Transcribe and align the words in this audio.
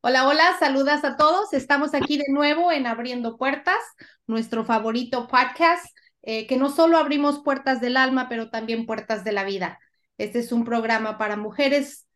Hola, 0.00 0.28
hola, 0.28 0.56
saludas 0.60 1.02
a 1.04 1.16
todos. 1.16 1.52
Estamos 1.52 1.92
aquí 1.92 2.18
de 2.18 2.30
nuevo 2.30 2.70
en 2.70 2.86
Abriendo 2.86 3.36
Puertas, 3.36 3.80
nuestro 4.28 4.64
favorito 4.64 5.26
podcast, 5.26 5.84
eh, 6.22 6.46
que 6.46 6.56
no 6.56 6.70
solo 6.70 6.98
abrimos 6.98 7.40
puertas 7.42 7.80
del 7.80 7.96
alma, 7.96 8.28
pero 8.28 8.48
también 8.48 8.86
puertas 8.86 9.24
de 9.24 9.32
la 9.32 9.42
vida. 9.42 9.80
Este 10.16 10.38
es 10.38 10.52
un 10.52 10.64
programa 10.64 11.18
para 11.18 11.36
mujeres, 11.36 12.06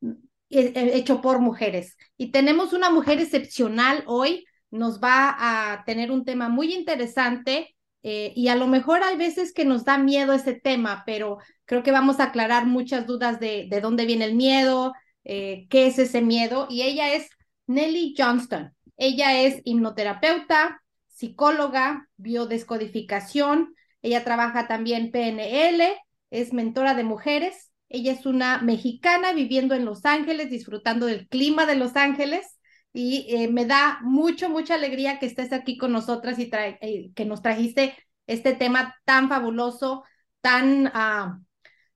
eh, 0.00 0.12
eh, 0.50 0.92
hecho 0.94 1.20
por 1.20 1.40
mujeres. 1.40 1.96
Y 2.16 2.30
tenemos 2.30 2.72
una 2.72 2.90
mujer 2.90 3.18
excepcional 3.20 4.04
hoy. 4.06 4.46
Nos 4.70 5.00
va 5.00 5.34
a 5.36 5.84
tener 5.84 6.12
un 6.12 6.24
tema 6.24 6.48
muy 6.48 6.72
interesante 6.72 7.74
y 8.04 8.48
a 8.48 8.56
lo 8.56 8.66
mejor 8.66 9.04
hay 9.04 9.16
veces 9.16 9.52
que 9.52 9.64
nos 9.64 9.84
da 9.84 9.96
miedo 9.96 10.32
ese 10.32 10.54
tema, 10.54 11.04
pero 11.06 11.38
creo 11.66 11.84
que 11.84 11.92
vamos 11.92 12.18
a 12.18 12.24
aclarar 12.24 12.66
muchas 12.66 13.06
dudas 13.06 13.38
de, 13.38 13.68
de 13.70 13.80
dónde 13.80 14.06
viene 14.06 14.24
el 14.24 14.34
miedo, 14.34 14.92
eh, 15.24 15.66
qué 15.70 15.86
es 15.86 15.98
ese 15.98 16.22
miedo. 16.22 16.66
Y 16.70 16.82
ella 16.82 17.14
es 17.14 17.28
Nelly 17.66 18.14
Johnston. 18.16 18.74
Ella 18.96 19.40
es 19.42 19.60
hipnoterapeuta, 19.64 20.82
psicóloga, 21.08 22.08
biodescodificación. 22.16 23.74
Ella 24.02 24.24
trabaja 24.24 24.66
también 24.68 25.10
PNL, 25.10 25.96
es 26.30 26.52
mentora 26.52 26.94
de 26.94 27.04
mujeres. 27.04 27.72
Ella 27.88 28.12
es 28.12 28.26
una 28.26 28.62
mexicana 28.62 29.32
viviendo 29.32 29.74
en 29.74 29.84
Los 29.84 30.04
Ángeles, 30.04 30.50
disfrutando 30.50 31.06
del 31.06 31.28
clima 31.28 31.66
de 31.66 31.76
Los 31.76 31.96
Ángeles. 31.96 32.58
Y 32.92 33.26
eh, 33.28 33.48
me 33.48 33.64
da 33.64 34.00
mucho, 34.02 34.48
mucha 34.50 34.74
alegría 34.74 35.18
que 35.18 35.26
estés 35.26 35.52
aquí 35.52 35.78
con 35.78 35.92
nosotras 35.92 36.38
y 36.38 36.50
eh, 36.52 37.10
que 37.14 37.24
nos 37.24 37.42
trajiste 37.42 37.94
este 38.26 38.54
tema 38.54 38.96
tan 39.04 39.28
fabuloso, 39.28 40.04
tan 40.40 40.86
uh, 40.86 41.42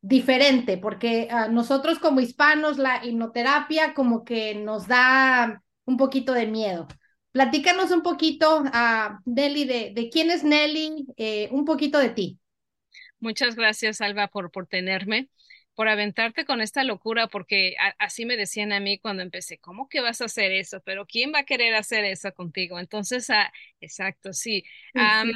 diferente, 0.07 0.79
porque 0.79 1.27
a 1.31 1.49
nosotros 1.49 1.99
como 1.99 2.21
hispanos 2.21 2.79
la 2.79 3.05
hipnoterapia 3.05 3.93
como 3.93 4.25
que 4.25 4.55
nos 4.55 4.87
da 4.87 5.65
un 5.85 5.97
poquito 5.97 6.33
de 6.33 6.47
miedo. 6.47 6.87
Platícanos 7.33 7.91
un 7.91 8.03
poquito, 8.03 8.63
a 8.73 9.21
Nelly, 9.25 9.65
de, 9.65 9.93
de, 9.95 10.09
quién 10.09 10.31
es 10.31 10.45
Nelly, 10.45 11.07
eh, 11.17 11.49
un 11.51 11.65
poquito 11.65 11.99
de 11.99 12.11
ti. 12.11 12.39
Muchas 13.19 13.57
gracias, 13.57 14.01
Alba, 14.01 14.29
por, 14.29 14.53
por 14.53 14.69
tenerme, 14.69 15.29
por 15.75 15.89
aventarte 15.89 16.45
con 16.45 16.61
esta 16.61 16.85
locura, 16.85 17.27
porque 17.27 17.75
así 17.99 18.25
me 18.25 18.37
decían 18.37 18.73
a 18.73 18.79
mí 18.79 18.99
cuando 18.99 19.23
empecé, 19.25 19.59
¿cómo 19.59 19.89
que 19.89 20.01
vas 20.01 20.21
a 20.21 20.27
hacer 20.27 20.53
eso? 20.53 20.81
Pero 20.85 21.05
¿quién 21.07 21.33
va 21.35 21.41
a 21.41 21.45
querer 21.45 21.75
hacer 21.75 22.05
eso 22.05 22.33
contigo? 22.33 22.79
Entonces, 22.79 23.29
ah, 23.31 23.53
exacto, 23.81 24.33
sí. 24.33 24.63
sí 24.95 25.33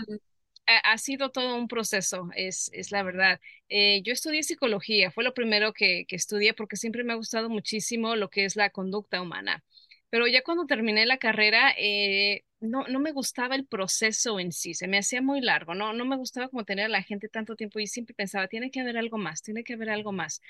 ha, 0.84 0.98
sido 0.98 1.30
todo 1.30 1.56
un 1.56 1.68
proceso, 1.68 2.28
es, 2.34 2.70
es 2.72 2.92
la 2.92 3.02
verdad. 3.02 3.40
Eh, 3.68 4.02
yo 4.02 4.12
estudié 4.12 4.42
psicología, 4.42 5.10
fue 5.10 5.24
lo 5.24 5.34
primero 5.34 5.72
que, 5.72 6.04
que 6.06 6.16
estudié 6.16 6.54
porque 6.54 6.76
siempre 6.76 7.04
me 7.04 7.12
ha 7.12 7.16
gustado 7.16 7.48
muchísimo 7.48 8.16
lo 8.16 8.30
que 8.30 8.44
es 8.44 8.56
la 8.56 8.70
conducta 8.70 9.20
humana. 9.22 9.64
Pero 10.10 10.26
ya 10.26 10.42
cuando 10.42 10.66
terminé 10.66 11.06
la 11.06 11.18
carrera, 11.18 11.72
eh, 11.78 12.44
no, 12.60 12.86
no 12.88 13.00
me 13.00 13.12
gustaba 13.12 13.54
el 13.54 13.66
proceso 13.66 14.41
en 14.41 14.52
sí, 14.52 14.74
se 14.74 14.88
me 14.88 14.98
hacía 14.98 15.22
muy 15.22 15.41
largo, 15.41 15.74
no, 15.74 15.92
no 15.92 16.04
me 16.04 16.16
gustaba 16.16 16.48
como 16.48 16.64
tener 16.64 16.86
a 16.86 16.88
la 16.88 17.02
gente 17.02 17.28
tanto 17.28 17.56
tiempo 17.56 17.78
y 17.78 17.86
siempre 17.86 18.14
pensaba, 18.14 18.48
tiene 18.48 18.70
que 18.70 18.80
haber 18.80 18.98
algo 18.98 19.18
más, 19.18 19.42
tiene 19.42 19.64
que 19.64 19.74
haber 19.74 19.91
algo 19.91 20.12
más. 20.12 20.42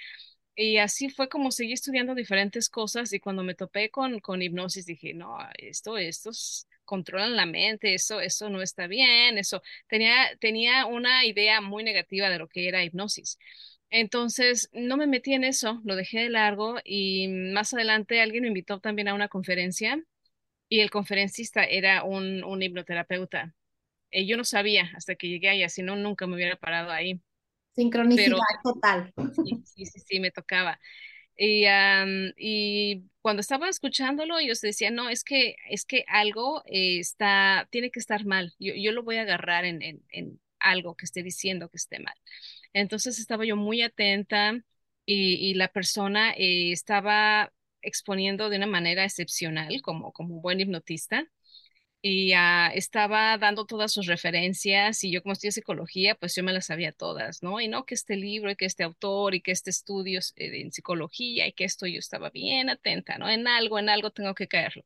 Y 0.56 0.78
así 0.78 1.08
fue 1.10 1.28
como 1.28 1.50
seguí 1.52 1.72
estudiando 1.72 2.14
diferentes 2.14 2.68
cosas 2.68 3.12
y 3.12 3.20
cuando 3.20 3.42
me 3.44 3.54
topé 3.54 3.91
con, 3.91 4.20
con 4.20 4.42
hipnosis 4.42 4.86
dije, 4.86 5.14
no, 5.14 5.38
esto, 5.58 5.96
esto 5.98 6.30
es 6.30 6.66
controlan 6.91 7.36
la 7.36 7.46
mente, 7.46 7.94
eso, 7.94 8.20
eso 8.20 8.50
no 8.50 8.62
está 8.62 8.88
bien, 8.88 9.38
eso 9.38 9.62
tenía, 9.86 10.36
tenía 10.41 10.86
una 10.86 11.24
idea 11.24 11.60
muy 11.60 11.84
negativa 11.84 12.28
de 12.28 12.38
lo 12.38 12.48
que 12.48 12.66
era 12.69 12.82
hipnosis. 12.84 13.38
Entonces, 13.91 14.69
no 14.72 14.97
me 14.97 15.06
metí 15.06 15.34
en 15.34 15.44
eso, 15.44 15.80
lo 15.84 15.94
dejé 15.97 16.20
de 16.20 16.30
largo 16.30 16.78
y 16.84 17.28
más 17.28 17.72
adelante 17.74 18.20
alguien 18.20 18.42
me 18.42 18.48
invitó 18.48 18.80
también 18.80 19.08
a 19.08 19.14
una 19.14 19.28
conferencia 19.28 20.02
y 20.69 20.80
el 20.80 20.91
conferencista 20.91 21.64
era 21.64 22.05
un, 22.05 22.44
un 22.44 22.62
hipnoterapeuta. 22.62 23.54
Y 24.10 24.26
yo 24.26 24.37
no 24.37 24.44
sabía 24.44 24.91
hasta 24.97 25.14
que 25.14 25.28
llegué 25.28 25.50
allá, 25.50 25.69
si 25.69 25.82
no, 25.82 25.97
nunca 25.97 26.26
me 26.26 26.34
hubiera 26.34 26.56
parado 26.56 26.91
ahí. 26.91 27.20
Sincronicidad 27.75 28.38
total. 28.64 29.12
Sí, 29.44 29.62
sí, 29.64 29.87
sí, 29.87 30.00
sí, 30.06 30.20
me 30.20 30.32
tocaba. 30.32 30.81
Y, 31.42 31.64
y 32.36 33.04
cuando 33.22 33.40
estaba 33.40 33.70
escuchándolo, 33.70 34.40
yo 34.40 34.52
decía, 34.60 34.90
no, 34.90 35.08
es 35.08 35.24
que, 35.24 35.56
es 35.70 35.86
que 35.86 36.04
algo 36.06 36.62
eh, 36.66 36.98
está, 37.00 37.66
tiene 37.70 37.90
que 37.90 37.98
estar 37.98 38.26
mal. 38.26 38.54
Yo, 38.58 38.92
lo 38.92 39.02
voy 39.02 39.16
a 39.16 39.22
agarrar 39.22 39.64
en, 39.64 39.80
en, 39.82 40.40
algo 40.58 40.94
que 40.96 41.06
esté 41.06 41.22
diciendo 41.22 41.70
que 41.70 41.78
esté 41.78 41.98
mal. 41.98 42.14
Entonces 42.74 43.18
estaba 43.18 43.46
yo 43.46 43.56
muy 43.56 43.80
atenta 43.80 44.60
y, 45.06 45.54
la 45.54 45.68
persona 45.68 46.32
eh, 46.32 46.72
estaba 46.72 47.52
exponiendo 47.80 48.50
de 48.50 48.58
una 48.58 48.66
manera 48.66 49.04
excepcional, 49.04 49.80
como, 49.80 50.12
como 50.12 50.42
buen 50.42 50.60
hipnotista 50.60 51.26
y 52.03 52.34
uh, 52.34 52.71
estaba 52.75 53.37
dando 53.38 53.66
todas 53.66 53.93
sus 53.93 54.06
referencias 54.06 55.05
y 55.05 55.11
yo 55.12 55.22
como 55.22 55.34
estudié 55.34 55.53
psicología, 55.53 56.15
pues 56.15 56.34
yo 56.34 56.43
me 56.43 56.53
las 56.53 56.66
sabía 56.66 56.93
todas, 56.93 57.43
¿no? 57.43 57.61
Y 57.61 57.69
no 57.69 57.84
que 57.84 57.94
este 57.94 58.16
libro 58.16 58.50
y 58.50 58.56
que 58.56 58.65
este 58.66 58.84
autor 58.84 59.34
y 59.34 59.43
que 59.43 59.53
este 59.53 59.71
estudio 59.71 60.21
eh, 60.37 60.61
en 60.62 60.72
psicología 60.72 61.47
y 61.47 61.53
que 61.53 61.65
esto 61.65 61.87
yo 61.87 61.99
estaba 61.99 62.31
bien 62.31 62.71
atenta, 62.71 63.19
¿no? 63.19 63.28
En 63.28 63.47
algo, 63.49 63.78
en 63.78 63.88
algo 63.91 64.11
tengo 64.11 64.34
que 64.34 64.49
caerlo. 64.49 64.84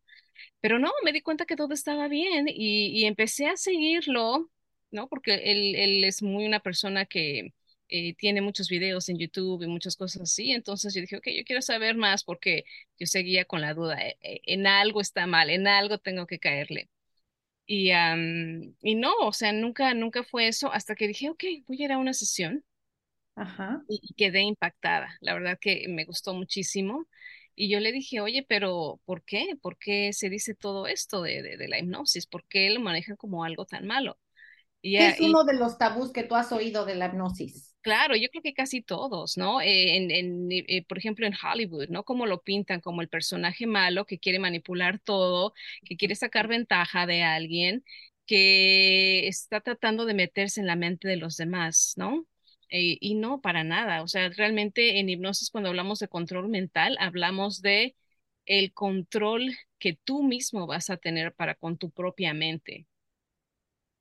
Pero 0.60 0.78
no, 0.78 0.92
me 1.04 1.12
di 1.12 1.20
cuenta 1.22 1.46
que 1.46 1.56
todo 1.56 1.74
estaba 1.74 2.08
bien 2.08 2.46
y, 2.48 2.88
y 2.88 3.04
empecé 3.06 3.46
a 3.46 3.56
seguirlo, 3.56 4.50
¿no? 4.90 5.08
Porque 5.08 5.34
él, 5.34 5.74
él 5.76 6.04
es 6.04 6.22
muy 6.22 6.46
una 6.46 6.60
persona 6.60 7.06
que 7.06 7.54
eh, 7.88 8.14
tiene 8.14 8.40
muchos 8.40 8.68
videos 8.68 9.08
en 9.08 9.18
YouTube 9.18 9.62
y 9.62 9.66
muchas 9.68 9.96
cosas 9.96 10.22
así. 10.22 10.52
Entonces 10.52 10.94
yo 10.94 11.00
dije, 11.00 11.16
ok, 11.16 11.28
yo 11.36 11.44
quiero 11.44 11.62
saber 11.62 11.96
más 11.96 12.24
porque 12.24 12.64
yo 12.98 13.06
seguía 13.06 13.44
con 13.44 13.60
la 13.60 13.74
duda, 13.74 13.98
eh, 14.02 14.16
en 14.46 14.66
algo 14.66 15.00
está 15.00 15.26
mal, 15.26 15.50
en 15.50 15.66
algo 15.68 15.98
tengo 15.98 16.26
que 16.26 16.38
caerle. 16.38 16.88
Y, 17.66 17.90
y 18.82 18.94
no, 18.94 19.12
o 19.22 19.32
sea, 19.32 19.52
nunca, 19.52 19.94
nunca 19.94 20.22
fue 20.22 20.48
eso 20.48 20.72
hasta 20.72 20.94
que 20.94 21.08
dije, 21.08 21.30
ok, 21.30 21.44
voy 21.66 21.82
a 21.82 21.84
ir 21.84 21.92
a 21.92 21.98
una 21.98 22.12
sesión. 22.12 22.64
Ajá. 23.36 23.82
Y, 23.88 24.14
quedé 24.14 24.42
impactada. 24.42 25.16
La 25.20 25.34
verdad 25.34 25.58
que 25.60 25.86
me 25.88 26.04
gustó 26.04 26.34
muchísimo. 26.34 27.06
Y 27.56 27.68
yo 27.70 27.80
le 27.80 27.92
dije, 27.92 28.20
oye, 28.20 28.44
pero 28.48 29.00
¿por 29.04 29.22
qué? 29.24 29.56
¿Por 29.62 29.78
qué 29.78 30.12
se 30.12 30.28
dice 30.28 30.54
todo 30.54 30.86
esto 30.86 31.22
de, 31.22 31.42
de, 31.42 31.56
de 31.56 31.68
la 31.68 31.78
hipnosis? 31.78 32.26
¿Por 32.26 32.44
qué 32.48 32.70
lo 32.70 32.80
manejan 32.80 33.16
como 33.16 33.44
algo 33.44 33.64
tan 33.64 33.86
malo? 33.86 34.18
Y, 34.82 34.98
¿Qué 34.98 35.08
es 35.08 35.20
uno 35.20 35.44
de 35.44 35.54
los 35.54 35.78
tabús 35.78 36.12
que 36.12 36.24
tú 36.24 36.34
has 36.34 36.52
oído 36.52 36.84
de 36.84 36.96
la 36.96 37.06
hipnosis? 37.06 37.73
Claro, 37.84 38.16
yo 38.16 38.28
creo 38.30 38.42
que 38.42 38.54
casi 38.54 38.80
todos, 38.82 39.36
¿no? 39.36 39.60
Eh, 39.60 39.96
en, 39.98 40.10
en 40.10 40.48
eh, 40.50 40.84
por 40.86 40.96
ejemplo, 40.96 41.26
en 41.26 41.34
Hollywood, 41.34 41.88
¿no? 41.90 42.02
Como 42.04 42.24
lo 42.26 42.42
pintan 42.42 42.80
como 42.80 43.02
el 43.02 43.10
personaje 43.10 43.66
malo 43.66 44.06
que 44.06 44.18
quiere 44.18 44.38
manipular 44.38 44.98
todo, 45.00 45.52
que 45.84 45.96
quiere 45.98 46.14
sacar 46.14 46.48
ventaja 46.48 47.06
de 47.06 47.22
alguien, 47.22 47.84
que 48.26 49.28
está 49.28 49.60
tratando 49.60 50.06
de 50.06 50.14
meterse 50.14 50.60
en 50.60 50.66
la 50.66 50.76
mente 50.76 51.08
de 51.08 51.16
los 51.16 51.36
demás, 51.36 51.92
¿no? 51.98 52.26
Eh, 52.70 52.96
y 53.00 53.16
no, 53.16 53.42
para 53.42 53.64
nada. 53.64 54.02
O 54.02 54.08
sea, 54.08 54.30
realmente 54.30 54.98
en 54.98 55.10
hipnosis, 55.10 55.50
cuando 55.50 55.68
hablamos 55.68 55.98
de 55.98 56.08
control 56.08 56.48
mental, 56.48 56.96
hablamos 57.00 57.60
de 57.60 57.96
el 58.46 58.72
control 58.72 59.52
que 59.78 59.92
tú 60.04 60.22
mismo 60.22 60.66
vas 60.66 60.88
a 60.88 60.96
tener 60.96 61.34
para 61.34 61.54
con 61.54 61.76
tu 61.76 61.90
propia 61.90 62.32
mente. 62.34 62.86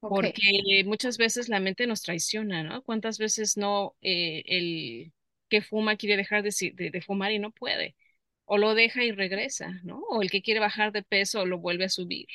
Porque 0.09 0.83
muchas 0.85 1.17
veces 1.17 1.49
la 1.49 1.59
mente 1.59 1.87
nos 1.87 2.01
traiciona, 2.01 2.63
¿no? 2.63 2.83
¿Cuántas 2.83 3.17
veces 3.17 3.57
no 3.57 3.95
eh, 4.01 4.43
el 4.45 5.13
que 5.49 5.61
fuma 5.61 5.95
quiere 5.95 6.17
dejar 6.17 6.43
de, 6.43 6.51
de, 6.73 7.01
fumar 7.01 7.31
y 7.31 7.39
no 7.39 7.51
puede? 7.51 7.95
O 8.45 8.57
lo 8.57 8.75
deja 8.75 9.03
y 9.03 9.11
regresa, 9.11 9.79
¿no? 9.83 9.99
O 10.09 10.21
el 10.21 10.29
que 10.29 10.41
quiere 10.41 10.59
bajar 10.59 10.91
de 10.91 11.03
peso 11.03 11.45
lo 11.45 11.59
vuelve 11.59 11.85
a 11.85 11.89
subir. 11.89 12.27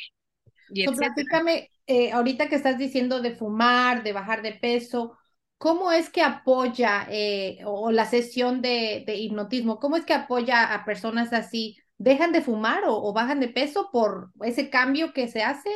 Y 0.70 0.84
so, 0.84 0.92
platícame, 0.92 1.70
eh, 1.86 2.12
ahorita 2.12 2.48
que 2.48 2.56
estás 2.56 2.78
diciendo 2.78 3.20
de 3.20 3.34
fumar, 3.34 4.02
de 4.02 4.12
bajar 4.12 4.42
de 4.42 4.52
peso, 4.52 5.18
¿cómo 5.58 5.92
es 5.92 6.08
que 6.08 6.22
apoya 6.22 7.06
eh, 7.10 7.58
o 7.64 7.90
la 7.90 8.06
sesión 8.06 8.62
de, 8.62 9.04
de, 9.06 9.16
hipnotismo? 9.16 9.78
¿Cómo 9.78 9.96
es 9.96 10.04
que 10.04 10.14
apoya 10.14 10.74
a 10.74 10.84
personas 10.84 11.32
así? 11.32 11.76
¿Dejan 11.98 12.32
de 12.32 12.42
fumar 12.42 12.84
o, 12.84 12.96
o 12.96 13.12
bajan 13.12 13.40
de 13.40 13.48
peso 13.48 13.90
por 13.92 14.30
ese 14.42 14.70
cambio 14.70 15.12
que 15.12 15.28
se 15.28 15.42
hace 15.42 15.70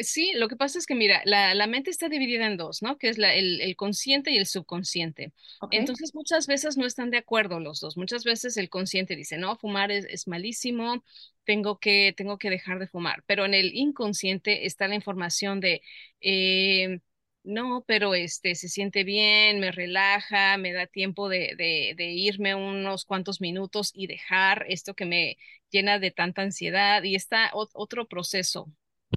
Sí, 0.00 0.32
lo 0.34 0.48
que 0.48 0.56
pasa 0.56 0.78
es 0.78 0.86
que, 0.86 0.94
mira, 0.94 1.22
la, 1.24 1.54
la 1.54 1.66
mente 1.66 1.90
está 1.90 2.08
dividida 2.08 2.46
en 2.46 2.56
dos, 2.56 2.82
¿no? 2.82 2.98
Que 2.98 3.08
es 3.08 3.18
la, 3.18 3.34
el, 3.34 3.60
el, 3.60 3.76
consciente 3.76 4.30
y 4.30 4.36
el 4.36 4.46
subconsciente. 4.46 5.32
Okay. 5.60 5.78
Entonces, 5.78 6.14
muchas 6.14 6.46
veces 6.46 6.76
no 6.76 6.86
están 6.86 7.10
de 7.10 7.18
acuerdo 7.18 7.60
los 7.60 7.80
dos. 7.80 7.96
Muchas 7.96 8.24
veces 8.24 8.56
el 8.56 8.68
consciente 8.68 9.16
dice, 9.16 9.38
no, 9.38 9.56
fumar 9.56 9.90
es, 9.90 10.04
es 10.06 10.28
malísimo, 10.28 11.04
tengo 11.44 11.78
que, 11.78 12.14
tengo 12.16 12.38
que 12.38 12.50
dejar 12.50 12.78
de 12.78 12.86
fumar. 12.86 13.24
Pero 13.26 13.44
en 13.44 13.54
el 13.54 13.74
inconsciente 13.74 14.66
está 14.66 14.88
la 14.88 14.94
información 14.94 15.60
de, 15.60 15.82
eh, 16.20 17.00
no, 17.44 17.84
pero 17.86 18.14
este 18.14 18.54
se 18.54 18.68
siente 18.68 19.04
bien, 19.04 19.58
me 19.60 19.72
relaja, 19.72 20.56
me 20.58 20.72
da 20.72 20.86
tiempo 20.86 21.28
de, 21.28 21.54
de, 21.56 21.94
de, 21.96 22.10
irme 22.12 22.54
unos 22.54 23.04
cuantos 23.04 23.40
minutos 23.40 23.90
y 23.94 24.06
dejar 24.06 24.66
esto 24.68 24.94
que 24.94 25.06
me 25.06 25.38
llena 25.70 25.98
de 25.98 26.10
tanta 26.10 26.42
ansiedad 26.42 27.02
y 27.02 27.14
está 27.14 27.50
otro 27.52 28.06
proceso 28.08 28.70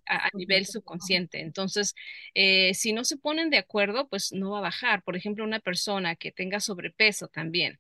a, 0.06 0.28
a 0.28 0.30
nivel 0.34 0.66
subconsciente. 0.66 1.42
Entonces, 1.42 1.96
eh, 2.34 2.74
si 2.74 2.94
no 2.94 3.04
se 3.06 3.18
ponen 3.18 3.50
de 3.50 3.58
acuerdo, 3.58 4.08
pues 4.10 4.32
no 4.34 4.52
va 4.52 4.60
a 4.60 4.62
bajar. 4.62 5.04
Por 5.04 5.16
ejemplo, 5.18 5.44
una 5.44 5.60
persona 5.60 6.16
que 6.16 6.32
tenga 6.32 6.60
sobrepeso 6.60 7.28
también. 7.28 7.80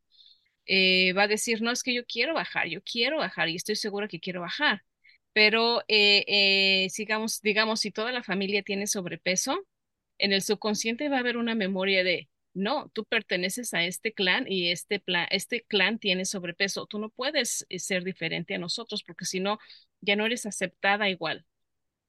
eh, 0.65 1.13
va 1.13 1.23
a 1.23 1.27
decir, 1.27 1.61
no, 1.61 1.71
es 1.71 1.83
que 1.83 1.93
yo 1.93 2.05
quiero 2.05 2.33
bajar, 2.33 2.67
yo 2.67 2.81
quiero 2.83 3.17
bajar 3.17 3.49
y 3.49 3.55
estoy 3.55 3.75
segura 3.75 4.07
que 4.07 4.19
quiero 4.19 4.41
bajar. 4.41 4.83
Pero 5.33 5.81
eh, 5.87 6.25
eh, 6.27 6.89
sigamos, 6.89 7.41
digamos, 7.41 7.79
si 7.81 7.91
toda 7.91 8.11
la 8.11 8.23
familia 8.23 8.63
tiene 8.63 8.87
sobrepeso, 8.87 9.65
en 10.17 10.33
el 10.33 10.41
subconsciente 10.41 11.09
va 11.09 11.17
a 11.17 11.19
haber 11.21 11.37
una 11.37 11.55
memoria 11.55 12.03
de, 12.03 12.29
no, 12.53 12.89
tú 12.93 13.05
perteneces 13.05 13.73
a 13.73 13.83
este 13.85 14.13
clan 14.13 14.45
y 14.47 14.71
este, 14.71 14.99
plan, 14.99 15.27
este 15.31 15.63
clan 15.63 15.99
tiene 15.99 16.25
sobrepeso. 16.25 16.85
Tú 16.87 16.99
no 16.99 17.09
puedes 17.09 17.65
ser 17.77 18.03
diferente 18.03 18.55
a 18.55 18.59
nosotros 18.59 19.03
porque 19.03 19.25
si 19.25 19.39
no, 19.39 19.59
ya 20.01 20.15
no 20.15 20.25
eres 20.25 20.45
aceptada 20.45 21.09
igual. 21.09 21.45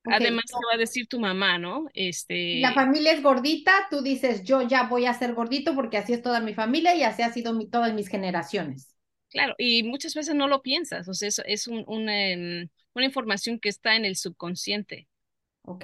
Además, 0.05 0.45
te 0.47 0.55
va 0.55 0.75
a 0.75 0.79
decir 0.79 1.07
tu 1.07 1.21
mamá, 1.21 1.59
¿no? 1.59 1.87
Este... 1.95 2.61
La 2.61 2.73
familia 2.73 3.13
es 3.13 3.23
gordita, 3.23 3.87
tú 3.91 4.03
dices, 4.03 4.43
yo 4.43 4.63
ya 4.63 4.85
voy 4.85 5.07
a 5.07 5.15
ser 5.15 5.35
gordito 5.35 5.75
porque 5.75 5.97
así 5.97 6.13
es 6.13 6.23
toda 6.23 6.41
mi 6.41 6.55
familia 6.55 6.95
y 6.95 7.03
así 7.03 7.23
ha 7.23 7.33
sido 7.33 7.55
mi, 7.55 7.69
todas 7.69 7.95
mis 7.95 8.09
generaciones. 8.09 8.97
Claro, 9.31 9.55
y 9.59 9.83
muchas 9.85 10.15
veces 10.15 10.35
no 10.35 10.49
lo 10.49 10.63
piensas, 10.63 11.09
o 11.09 11.15
sea, 11.15 11.29
es, 11.29 11.41
es 11.47 11.67
un, 11.69 12.09
em, 12.09 12.69
una 12.95 13.07
información 13.07 13.59
que 13.61 13.69
está 13.69 13.97
en 13.97 14.05
el 14.05 14.17
subconsciente, 14.17 15.09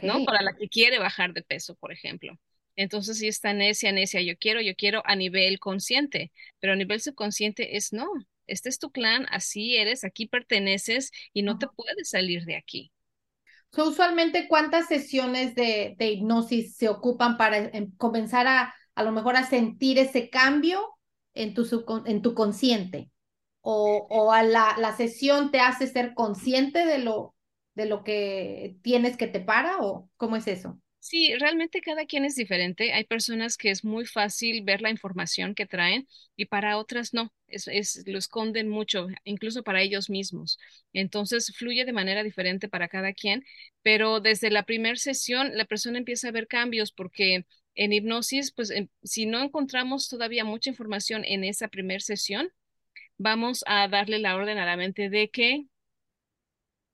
¿no? 0.02 0.24
Para 0.24 0.42
la 0.42 0.54
que 0.54 0.68
quiere 0.68 0.98
bajar 0.98 1.32
de 1.32 1.42
peso, 1.42 1.74
por 1.76 1.92
ejemplo. 1.92 2.38
Entonces, 2.76 3.18
si 3.18 3.28
está 3.28 3.54
necia, 3.54 3.90
necia, 3.92 4.20
yo 4.20 4.36
quiero, 4.36 4.60
yo 4.60 4.74
quiero 4.74 5.02
a 5.06 5.16
nivel 5.16 5.60
consciente, 5.60 6.30
pero 6.60 6.74
a 6.74 6.76
nivel 6.76 7.00
subconsciente 7.00 7.76
es 7.76 7.92
no, 7.92 8.06
este 8.46 8.68
es 8.68 8.78
tu 8.78 8.90
clan, 8.90 9.26
así 9.30 9.76
eres, 9.76 10.04
aquí 10.04 10.26
perteneces 10.26 11.10
y 11.32 11.42
no 11.42 11.58
te 11.58 11.68
puedes 11.68 12.10
salir 12.10 12.44
de 12.44 12.56
aquí 12.56 12.92
usualmente, 13.76 14.48
¿cuántas 14.48 14.86
sesiones 14.86 15.54
de, 15.54 15.96
hipnosis 15.98 16.76
se 16.76 16.88
ocupan 16.88 17.36
para 17.36 17.58
em, 17.58 17.94
comenzar 17.96 18.46
a, 18.46 18.74
a 18.94 19.02
lo 19.02 19.12
mejor, 19.12 19.36
a 19.36 19.44
sentir 19.44 19.98
ese 19.98 20.30
cambio 20.30 20.80
en 21.34 21.54
tu, 21.54 21.66
en 22.06 22.22
tu 22.22 22.34
consciente? 22.34 23.10
¿O, 23.60 24.06
o 24.08 24.32
a 24.32 24.42
la, 24.42 24.76
la, 24.78 24.96
sesión 24.96 25.50
te 25.50 25.60
hace 25.60 25.86
ser 25.86 26.14
consciente 26.14 26.86
de 26.86 26.98
lo, 26.98 27.34
de 27.74 27.86
lo 27.86 28.04
que 28.04 28.76
tienes 28.82 29.16
que 29.16 29.26
te 29.26 29.40
para? 29.40 29.78
¿O 29.80 30.08
cómo 30.16 30.36
es 30.36 30.46
eso? 30.46 30.78
Sí, 31.00 31.34
realmente 31.38 31.80
cada 31.80 32.04
quien 32.06 32.24
es 32.24 32.34
diferente. 32.34 32.92
Hay 32.92 33.04
personas 33.04 33.56
que 33.56 33.70
es 33.70 33.84
muy 33.84 34.04
fácil 34.04 34.62
ver 34.64 34.82
la 34.82 34.90
información 34.90 35.54
que 35.54 35.64
traen 35.66 36.06
y 36.36 36.46
para 36.46 36.76
otras 36.76 37.14
no, 37.14 37.32
es, 37.46 38.02
lo 38.06 38.18
esconden 38.18 38.68
mucho, 38.68 39.06
incluso 39.24 39.62
para 39.62 39.80
ellos 39.80 40.10
mismos. 40.10 40.58
Entonces 40.92 41.54
fluye 41.56 41.84
de 41.84 41.92
manera 41.92 42.22
diferente 42.24 42.68
para 42.68 42.88
cada 42.88 43.12
quien, 43.14 43.44
pero 43.82 44.20
desde 44.20 44.50
la 44.50 44.64
primera 44.64 44.96
sesión 44.96 45.56
la 45.56 45.64
persona 45.64 45.98
empieza 45.98 46.28
a 46.28 46.32
ver 46.32 46.46
cambios 46.48 46.92
porque 46.92 47.46
en 47.74 47.92
hipnosis, 47.92 48.52
pues 48.52 48.70
em, 48.70 48.88
si 49.02 49.24
no 49.26 49.40
encontramos 49.42 50.08
todavía 50.08 50.44
mucha 50.44 50.68
información 50.70 51.24
en 51.24 51.44
esa 51.44 51.68
primera 51.68 52.00
sesión, 52.00 52.50
vamos 53.18 53.64
a 53.66 53.88
darle 53.88 54.18
la 54.18 54.36
orden 54.36 54.58
a 54.58 54.66
la 54.66 54.76
mente 54.76 55.10
de 55.10 55.30
que 55.30 55.66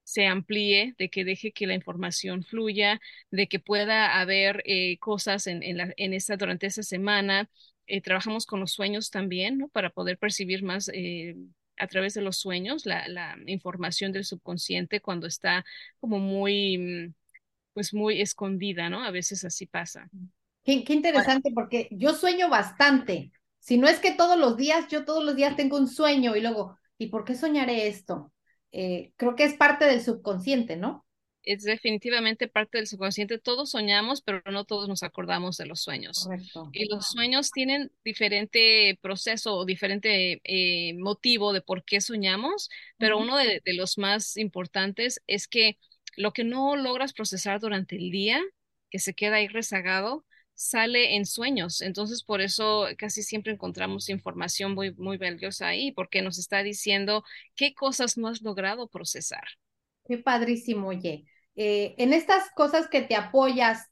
se 0.05 0.27
amplíe, 0.27 0.95
de 0.99 1.09
que 1.09 1.25
deje 1.25 1.53
que 1.53 1.67
la 1.67 1.75
información 1.75 2.45
fluya, 2.45 3.01
de 3.31 3.49
que 3.49 3.59
pueda 3.59 4.21
haber 4.21 4.63
eh, 4.67 4.99
cosas 4.99 5.47
en, 5.47 5.63
en, 5.63 5.79
la, 5.79 5.93
en 5.97 6.13
esta, 6.13 6.37
durante 6.37 6.67
esa 6.67 6.83
semana. 6.83 7.51
Eh, 7.87 8.01
trabajamos 8.01 8.47
con 8.47 8.61
los 8.61 8.73
sueños 8.73 9.11
también, 9.11 9.59
¿no? 9.59 9.69
Para 9.69 9.91
poder 9.91 10.19
percibir 10.19 10.63
más 10.63 10.91
eh, 10.93 11.37
a 11.77 11.87
través 11.87 12.15
de 12.15 12.23
los 12.23 12.37
sueños 12.37 12.87
la, 12.87 13.09
la, 13.09 13.37
información 13.47 14.13
del 14.13 14.25
subconsciente 14.25 15.01
cuando 15.01 15.27
está 15.27 15.65
como 16.01 16.19
muy, 16.19 16.79
mm, 16.79 17.15
pues 17.73 17.95
muy 17.95 18.21
escondida, 18.21 18.89
¿no? 18.91 19.03
A 19.03 19.11
veces 19.11 19.45
así 19.45 19.67
pasa. 19.67 20.09
Qué, 20.65 20.85
qué 20.85 20.93
interesante, 20.93 21.51
porque 21.55 21.89
yo 21.91 22.15
sueño 22.15 22.49
bastante. 22.49 23.33
Si 23.59 23.79
no 23.79 23.89
es 23.89 23.99
que 23.99 24.13
todos 24.13 24.39
los 24.39 24.57
días, 24.59 24.87
yo 24.89 25.07
todos 25.07 25.25
los 25.25 25.35
días 25.35 25.57
tengo 25.57 25.79
un 25.79 25.89
sueño 25.89 26.37
y 26.37 26.43
luego, 26.43 26.79
¿y 26.99 27.09
por 27.09 27.25
qué 27.25 27.35
soñaré 27.35 27.89
esto? 27.89 28.34
Eh, 28.77 29.13
creo 29.17 29.37
que 29.37 29.45
es 29.45 29.55
parte 29.55 29.85
del 29.85 30.03
subconsciente, 30.03 30.77
¿no? 30.77 31.07
Es 31.45 31.63
definitivamente 31.63 32.49
parte 32.49 32.79
del 32.79 32.89
subconsciente. 32.89 33.39
Todos 33.39 33.71
soñamos, 33.71 34.21
pero 34.21 34.43
no 34.51 34.65
todos 34.65 34.89
nos 34.89 35.05
acordamos 35.05 35.57
de 35.57 35.67
los 35.67 35.81
sueños. 35.81 36.25
Correcto. 36.25 36.71
Y 36.73 36.89
los 36.89 37.07
sueños 37.07 37.53
tienen 37.53 37.93
diferente 38.05 38.99
proceso 39.01 39.55
o 39.55 39.65
diferente 39.65 40.41
eh, 40.43 40.95
motivo 40.95 41.53
de 41.53 41.61
por 41.61 41.85
qué 41.85 42.01
soñamos, 42.01 42.69
pero 42.99 43.19
uno 43.19 43.37
de, 43.37 43.63
de 43.65 43.75
los 43.75 43.97
más 43.97 44.37
importantes 44.37 45.23
es 45.29 45.47
que 45.47 45.79
lo 46.17 46.33
que 46.33 46.43
no 46.43 46.75
logras 46.75 47.13
procesar 47.13 47.61
durante 47.61 47.95
el 47.95 48.11
día, 48.11 48.43
que 48.91 48.99
se 48.99 49.15
queda 49.15 49.37
ahí 49.37 49.47
rezagado, 49.47 50.25
sale 50.55 51.17
en 51.17 51.27
sueños. 51.27 51.81
Entonces, 51.83 52.23
por 52.23 52.41
eso 52.41 52.87
casi 52.97 53.23
siempre 53.23 53.53
encontramos 53.53 54.09
información 54.09 54.75
muy, 54.75 54.95
muy 54.95 55.19
valiosa 55.19 55.69
ahí, 55.69 55.93
porque 55.93 56.23
nos 56.23 56.39
está 56.39 56.63
diciendo 56.63 57.25
qué 57.57 57.75
cosas 57.75 58.17
no 58.17 58.29
has 58.29 58.43
logrado 58.43 58.89
procesar. 58.89 59.45
Qué 60.07 60.19
padrísimo, 60.19 60.89
oye. 60.89 61.25
Eh, 61.57 61.95
en 61.99 62.13
estas 62.13 62.51
cosas 62.55 62.89
que 62.89 63.03
te 63.03 63.17
apoyas, 63.17 63.89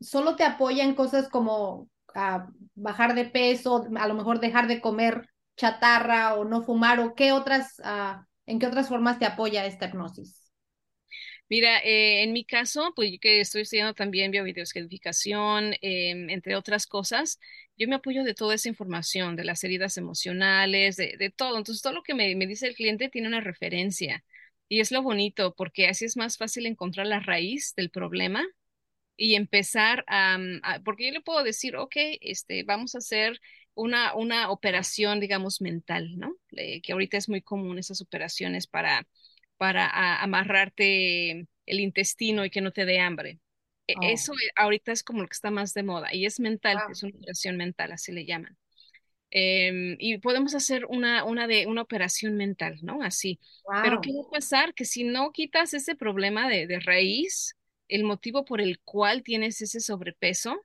¿solo 0.00 0.36
te 0.36 0.44
apoyan 0.44 0.94
cosas 0.94 1.28
como 1.28 1.88
ah, 2.14 2.48
bajar 2.74 3.14
de 3.14 3.24
peso, 3.26 3.86
a 3.96 4.08
lo 4.08 4.14
mejor 4.14 4.40
dejar 4.40 4.68
de 4.68 4.80
comer 4.80 5.28
chatarra 5.56 6.34
o 6.34 6.44
no 6.44 6.62
fumar, 6.62 7.00
o 7.00 7.14
qué 7.14 7.32
otras, 7.32 7.80
ah, 7.84 8.26
en 8.46 8.58
qué 8.58 8.66
otras 8.66 8.88
formas 8.88 9.18
te 9.18 9.26
apoya 9.26 9.66
esta 9.66 9.86
hipnosis? 9.86 10.43
Mira, 11.50 11.78
eh, 11.84 12.22
en 12.22 12.32
mi 12.32 12.44
caso, 12.44 12.92
pues 12.96 13.12
yo 13.12 13.18
que 13.20 13.40
estoy 13.40 13.62
estudiando 13.62 13.94
también 13.94 14.30
biovideoscodificación, 14.30 15.74
eh, 15.82 16.10
entre 16.30 16.56
otras 16.56 16.86
cosas, 16.86 17.38
yo 17.76 17.86
me 17.86 17.94
apoyo 17.96 18.24
de 18.24 18.34
toda 18.34 18.54
esa 18.54 18.68
información, 18.70 19.36
de 19.36 19.44
las 19.44 19.62
heridas 19.62 19.96
emocionales, 19.98 20.96
de, 20.96 21.16
de 21.18 21.30
todo. 21.30 21.58
Entonces, 21.58 21.82
todo 21.82 21.92
lo 21.92 22.02
que 22.02 22.14
me, 22.14 22.34
me, 22.34 22.46
dice 22.46 22.66
el 22.66 22.74
cliente 22.74 23.08
tiene 23.10 23.28
una 23.28 23.40
referencia. 23.40 24.24
Y 24.68 24.80
es 24.80 24.90
lo 24.90 25.02
bonito, 25.02 25.54
porque 25.54 25.86
así 25.86 26.04
es 26.06 26.16
más 26.16 26.38
fácil 26.38 26.66
encontrar 26.66 27.06
la 27.06 27.20
raíz 27.20 27.74
del 27.76 27.90
problema 27.90 28.42
y 29.16 29.34
empezar 29.36 30.04
a, 30.08 30.38
porque 30.84 31.06
yo 31.06 31.12
le 31.12 31.20
puedo 31.20 31.42
decir, 31.44 31.76
ok, 31.76 31.94
este, 32.20 32.64
vamos 32.64 32.94
a 32.94 32.98
hacer 32.98 33.40
una, 33.74 34.14
una 34.14 34.50
operación, 34.50 35.20
digamos, 35.20 35.60
mental, 35.60 36.18
¿no? 36.18 36.36
que 36.50 36.92
ahorita 36.92 37.16
es 37.18 37.28
muy 37.28 37.42
común 37.42 37.78
esas 37.78 38.00
operaciones 38.00 38.66
para 38.66 39.06
para 39.56 40.22
amarrarte 40.22 41.46
el 41.66 41.80
intestino 41.80 42.44
y 42.44 42.50
que 42.50 42.60
no 42.60 42.72
te 42.72 42.84
dé 42.84 43.00
hambre. 43.00 43.40
E, 43.86 43.94
oh. 43.96 44.02
Eso 44.02 44.32
ahorita 44.56 44.92
es 44.92 45.02
como 45.02 45.22
lo 45.22 45.28
que 45.28 45.34
está 45.34 45.50
más 45.50 45.74
de 45.74 45.82
moda 45.82 46.14
y 46.14 46.26
es 46.26 46.40
mental, 46.40 46.78
es 46.90 47.02
una 47.02 47.16
operación 47.16 47.56
mental, 47.56 47.92
así 47.92 48.12
le 48.12 48.24
llaman. 48.24 48.56
Em, 49.30 49.96
y 49.98 50.18
podemos 50.18 50.54
hacer 50.54 50.86
una, 50.86 51.24
una, 51.24 51.48
de, 51.48 51.66
una 51.66 51.82
operación 51.82 52.36
mental, 52.36 52.78
¿no? 52.82 53.02
Así. 53.02 53.40
Pero 53.82 54.00
¿qué 54.00 54.12
va 54.12 54.22
a 54.28 54.30
pasar? 54.30 54.74
Que 54.74 54.84
si 54.84 55.02
no 55.02 55.32
quitas 55.32 55.74
ese 55.74 55.96
problema 55.96 56.48
de, 56.48 56.68
de 56.68 56.78
raíz, 56.78 57.56
el 57.88 58.04
motivo 58.04 58.44
por 58.44 58.60
el 58.60 58.78
cual 58.80 59.24
tienes 59.24 59.60
ese 59.60 59.80
sobrepeso, 59.80 60.64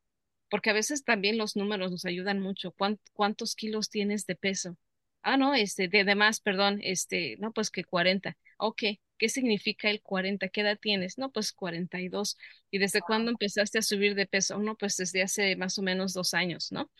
porque 0.52 0.70
a 0.70 0.74
veces 0.74 1.04
también 1.04 1.38
los 1.38 1.56
números 1.56 1.92
nos 1.92 2.06
ayudan 2.06 2.40
mucho. 2.40 2.74
¿Cuántos 3.14 3.56
kilos 3.56 3.90
tienes 3.90 4.28
de 4.28 4.36
peso? 4.36 4.78
Ah, 5.24 5.36
no, 5.36 5.56
este, 5.56 5.88
de, 5.88 6.04
de 6.04 6.16
más, 6.16 6.40
perdón, 6.40 6.80
este, 6.84 7.38
no, 7.40 7.52
pues 7.52 7.72
que 7.72 7.84
40. 7.84 8.38
Ok, 8.60 8.84
¿qué 9.18 9.30
significa 9.30 9.90
el 9.90 10.02
40? 10.02 10.50
¿Qué 10.50 10.62
edad 10.62 10.78
tienes? 10.80 11.18
No, 11.18 11.32
pues 11.32 11.54
42. 11.54 12.38
¿Y 12.72 12.80
desde 12.80 13.04
cuándo 13.04 13.32
empezaste 13.32 13.80
a 13.80 13.82
subir 13.82 14.16
de 14.16 14.28
peso? 14.28 14.60
No, 14.60 14.76
pues 14.78 14.98
desde 14.98 15.24
hace 15.24 15.56
más 15.56 15.80
o 15.80 15.84
menos 15.84 16.14
dos 16.14 16.34
años, 16.34 16.72
¿no? 16.72 16.92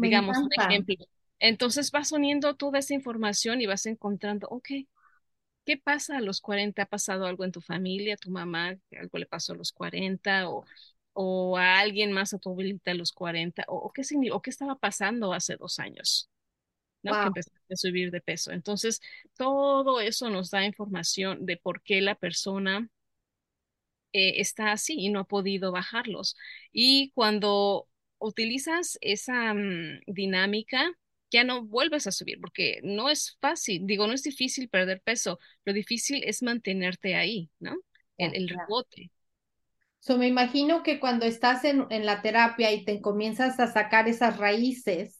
Digamos 0.00 0.42
un 0.44 0.52
ejemplo. 0.54 0.96
Entonces 1.40 1.90
vas 1.92 2.12
uniendo 2.12 2.56
toda 2.56 2.78
esa 2.80 2.94
información 2.94 3.60
y 3.60 3.66
vas 3.66 3.86
encontrando, 3.86 4.48
ok, 4.50 4.68
¿qué 5.66 5.76
pasa 5.78 6.18
a 6.18 6.20
los 6.20 6.40
40? 6.40 6.82
¿Ha 6.82 6.86
pasado 6.86 7.26
algo 7.26 7.44
en 7.44 7.52
tu 7.52 7.60
familia, 7.60 8.16
tu 8.16 8.30
mamá? 8.30 8.76
¿Algo 8.98 9.18
le 9.18 9.26
pasó 9.26 9.52
a 9.52 9.56
los 9.56 9.72
40? 9.72 10.48
¿O, 10.50 10.64
o 11.14 11.58
a 11.58 11.78
alguien 11.80 12.12
más 12.12 12.34
a 12.34 12.38
tu 12.38 12.50
abuelita 12.50 12.92
a 12.92 12.94
los 12.94 13.12
40? 13.12 13.64
¿O, 13.68 13.76
o 13.76 13.92
qué, 13.92 14.02
¿O 14.32 14.42
qué 14.42 14.50
estaba 14.50 14.76
pasando 14.78 15.32
hace 15.34 15.56
dos 15.56 15.78
años? 15.78 16.30
¿No? 17.02 17.12
Que 17.12 17.26
empezaste 17.28 17.74
a 17.74 17.76
subir 17.76 18.10
de 18.10 18.20
peso. 18.20 18.52
Entonces, 18.52 19.00
todo 19.36 20.00
eso 20.00 20.30
nos 20.30 20.50
da 20.50 20.64
información 20.64 21.46
de 21.46 21.56
por 21.56 21.82
qué 21.82 22.00
la 22.00 22.14
persona 22.14 22.88
eh, 24.12 24.40
está 24.40 24.72
así 24.72 24.94
y 24.98 25.10
no 25.10 25.20
ha 25.20 25.24
podido 25.24 25.72
bajarlos. 25.72 26.36
Y 26.72 27.10
cuando 27.14 27.88
utilizas 28.18 28.98
esa 29.00 29.54
mm, 29.54 30.00
dinámica, 30.06 30.90
ya 31.30 31.44
no 31.44 31.64
vuelves 31.64 32.06
a 32.06 32.12
subir, 32.12 32.40
porque 32.40 32.80
no 32.82 33.10
es 33.10 33.36
fácil, 33.40 33.86
digo, 33.86 34.06
no 34.06 34.14
es 34.14 34.22
difícil 34.22 34.68
perder 34.68 35.02
peso, 35.02 35.38
lo 35.64 35.72
difícil 35.74 36.22
es 36.24 36.42
mantenerte 36.42 37.14
ahí, 37.16 37.50
¿no? 37.60 37.76
El, 38.16 38.34
el 38.34 38.48
rebote. 38.48 39.10
So, 40.00 40.16
me 40.16 40.26
imagino 40.26 40.82
que 40.82 41.00
cuando 41.00 41.26
estás 41.26 41.64
en, 41.64 41.86
en 41.90 42.06
la 42.06 42.22
terapia 42.22 42.72
y 42.72 42.84
te 42.84 43.00
comienzas 43.02 43.60
a 43.60 43.66
sacar 43.70 44.08
esas 44.08 44.38
raíces, 44.38 45.17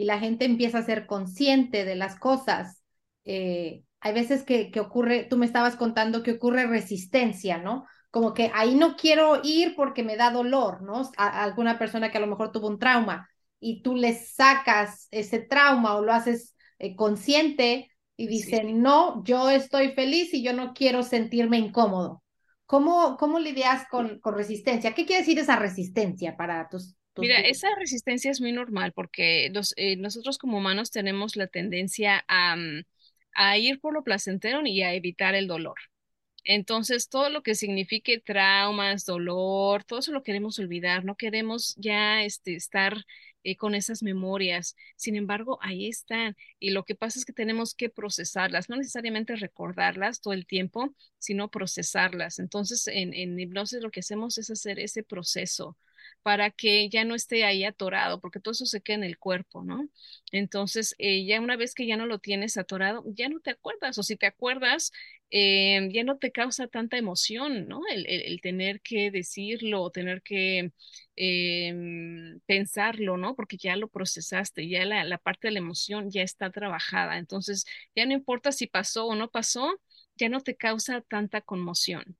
y 0.00 0.04
la 0.06 0.18
gente 0.18 0.46
empieza 0.46 0.78
a 0.78 0.82
ser 0.82 1.06
consciente 1.06 1.84
de 1.84 1.94
las 1.94 2.18
cosas. 2.18 2.82
Eh, 3.26 3.84
hay 4.00 4.14
veces 4.14 4.44
que, 4.44 4.70
que, 4.70 4.80
ocurre, 4.80 5.24
tú 5.24 5.36
me 5.36 5.44
estabas 5.44 5.76
contando 5.76 6.22
que 6.22 6.32
ocurre 6.32 6.66
resistencia, 6.66 7.58
¿no? 7.58 7.84
Como 8.10 8.32
que 8.32 8.50
ahí 8.54 8.74
no 8.76 8.96
quiero 8.96 9.42
ir 9.44 9.76
porque 9.76 10.02
me 10.02 10.16
da 10.16 10.30
dolor, 10.30 10.80
¿no? 10.80 11.02
A, 11.18 11.44
alguna 11.44 11.78
persona 11.78 12.10
que 12.10 12.16
a 12.16 12.22
lo 12.22 12.28
mejor 12.28 12.50
tuvo 12.50 12.68
un 12.68 12.78
trauma 12.78 13.28
y 13.58 13.82
tú 13.82 13.94
le 13.94 14.14
sacas 14.14 15.06
ese 15.10 15.40
trauma 15.40 15.96
o 15.96 16.02
lo 16.02 16.14
haces 16.14 16.56
eh, 16.78 16.96
consciente 16.96 17.90
y 18.16 18.26
dicen, 18.26 18.80
no, 18.80 19.22
yo 19.24 19.50
estoy 19.50 19.92
feliz 19.92 20.32
y 20.32 20.42
yo 20.42 20.54
no 20.54 20.72
quiero 20.72 21.02
sentirme 21.02 21.58
incómodo. 21.58 22.22
¿Cómo, 22.64 23.18
cómo 23.18 23.38
lidias 23.38 23.86
con, 23.90 24.18
con 24.20 24.34
resistencia? 24.34 24.94
¿Qué 24.94 25.04
quiere 25.04 25.20
decir 25.20 25.38
esa 25.38 25.56
resistencia 25.56 26.38
para 26.38 26.70
tus... 26.70 26.96
Mira, 27.20 27.40
esa 27.40 27.68
resistencia 27.76 28.30
es 28.30 28.40
muy 28.40 28.52
normal 28.52 28.92
porque 28.92 29.50
los, 29.52 29.74
eh, 29.76 29.96
nosotros 29.96 30.38
como 30.38 30.58
humanos 30.58 30.90
tenemos 30.90 31.36
la 31.36 31.46
tendencia 31.46 32.24
a, 32.28 32.56
mm, 32.56 32.84
a 33.34 33.58
ir 33.58 33.80
por 33.80 33.94
lo 33.94 34.04
placentero 34.04 34.64
y 34.66 34.82
a 34.82 34.94
evitar 34.94 35.34
el 35.34 35.46
dolor. 35.46 35.76
Entonces, 36.44 37.08
todo 37.08 37.28
lo 37.30 37.42
que 37.42 37.54
signifique 37.54 38.18
traumas, 38.20 39.04
dolor, 39.04 39.84
todo 39.84 39.98
eso 40.00 40.12
lo 40.12 40.22
queremos 40.22 40.58
olvidar, 40.58 41.04
no 41.04 41.16
queremos 41.16 41.74
ya 41.76 42.24
este, 42.24 42.54
estar 42.56 42.96
eh, 43.44 43.56
con 43.56 43.74
esas 43.74 44.02
memorias. 44.02 44.76
Sin 44.96 45.16
embargo, 45.16 45.58
ahí 45.62 45.88
están. 45.88 46.36
Y 46.58 46.70
lo 46.70 46.84
que 46.84 46.94
pasa 46.94 47.18
es 47.18 47.24
que 47.26 47.32
tenemos 47.34 47.74
que 47.74 47.90
procesarlas, 47.90 48.68
no 48.70 48.76
necesariamente 48.76 49.36
recordarlas 49.36 50.20
todo 50.22 50.32
el 50.34 50.46
tiempo, 50.46 50.94
sino 51.18 51.50
procesarlas. 51.50 52.38
Entonces, 52.38 52.86
en, 52.88 53.12
en 53.14 53.38
hipnosis 53.38 53.82
lo 53.82 53.90
que 53.90 54.00
hacemos 54.00 54.38
es 54.38 54.50
hacer 54.50 54.78
ese 54.80 55.02
proceso 55.02 55.76
para 56.22 56.50
que 56.50 56.88
ya 56.88 57.04
no 57.04 57.14
esté 57.14 57.44
ahí 57.44 57.64
atorado, 57.64 58.20
porque 58.20 58.40
todo 58.40 58.52
eso 58.52 58.66
se 58.66 58.80
queda 58.82 58.96
en 58.96 59.04
el 59.04 59.18
cuerpo, 59.18 59.62
¿no? 59.64 59.88
Entonces, 60.32 60.94
eh, 60.98 61.24
ya 61.24 61.40
una 61.40 61.56
vez 61.56 61.74
que 61.74 61.86
ya 61.86 61.96
no 61.96 62.06
lo 62.06 62.18
tienes 62.18 62.56
atorado, 62.56 63.04
ya 63.06 63.28
no 63.28 63.40
te 63.40 63.50
acuerdas, 63.50 63.98
o 63.98 64.02
si 64.02 64.16
te 64.16 64.26
acuerdas, 64.26 64.92
eh, 65.30 65.88
ya 65.92 66.04
no 66.04 66.18
te 66.18 66.32
causa 66.32 66.66
tanta 66.68 66.98
emoción, 66.98 67.68
¿no? 67.68 67.80
El, 67.92 68.06
el, 68.06 68.40
tener 68.40 68.80
que 68.82 69.10
decirlo, 69.10 69.82
o 69.82 69.90
tener 69.90 70.22
que 70.22 70.72
eh, 71.16 71.74
pensarlo, 72.46 73.16
¿no? 73.16 73.34
Porque 73.36 73.56
ya 73.56 73.76
lo 73.76 73.88
procesaste, 73.88 74.68
ya 74.68 74.84
la, 74.84 75.04
la 75.04 75.18
parte 75.18 75.48
de 75.48 75.52
la 75.52 75.58
emoción 75.60 76.10
ya 76.10 76.22
está 76.22 76.50
trabajada, 76.50 77.18
entonces 77.18 77.64
ya 77.94 78.06
no 78.06 78.12
importa 78.12 78.52
si 78.52 78.66
pasó 78.66 79.06
o 79.06 79.14
no 79.14 79.30
pasó, 79.30 79.80
ya 80.16 80.28
no 80.28 80.40
te 80.40 80.56
causa 80.56 81.00
tanta 81.02 81.40
conmoción. 81.40 82.16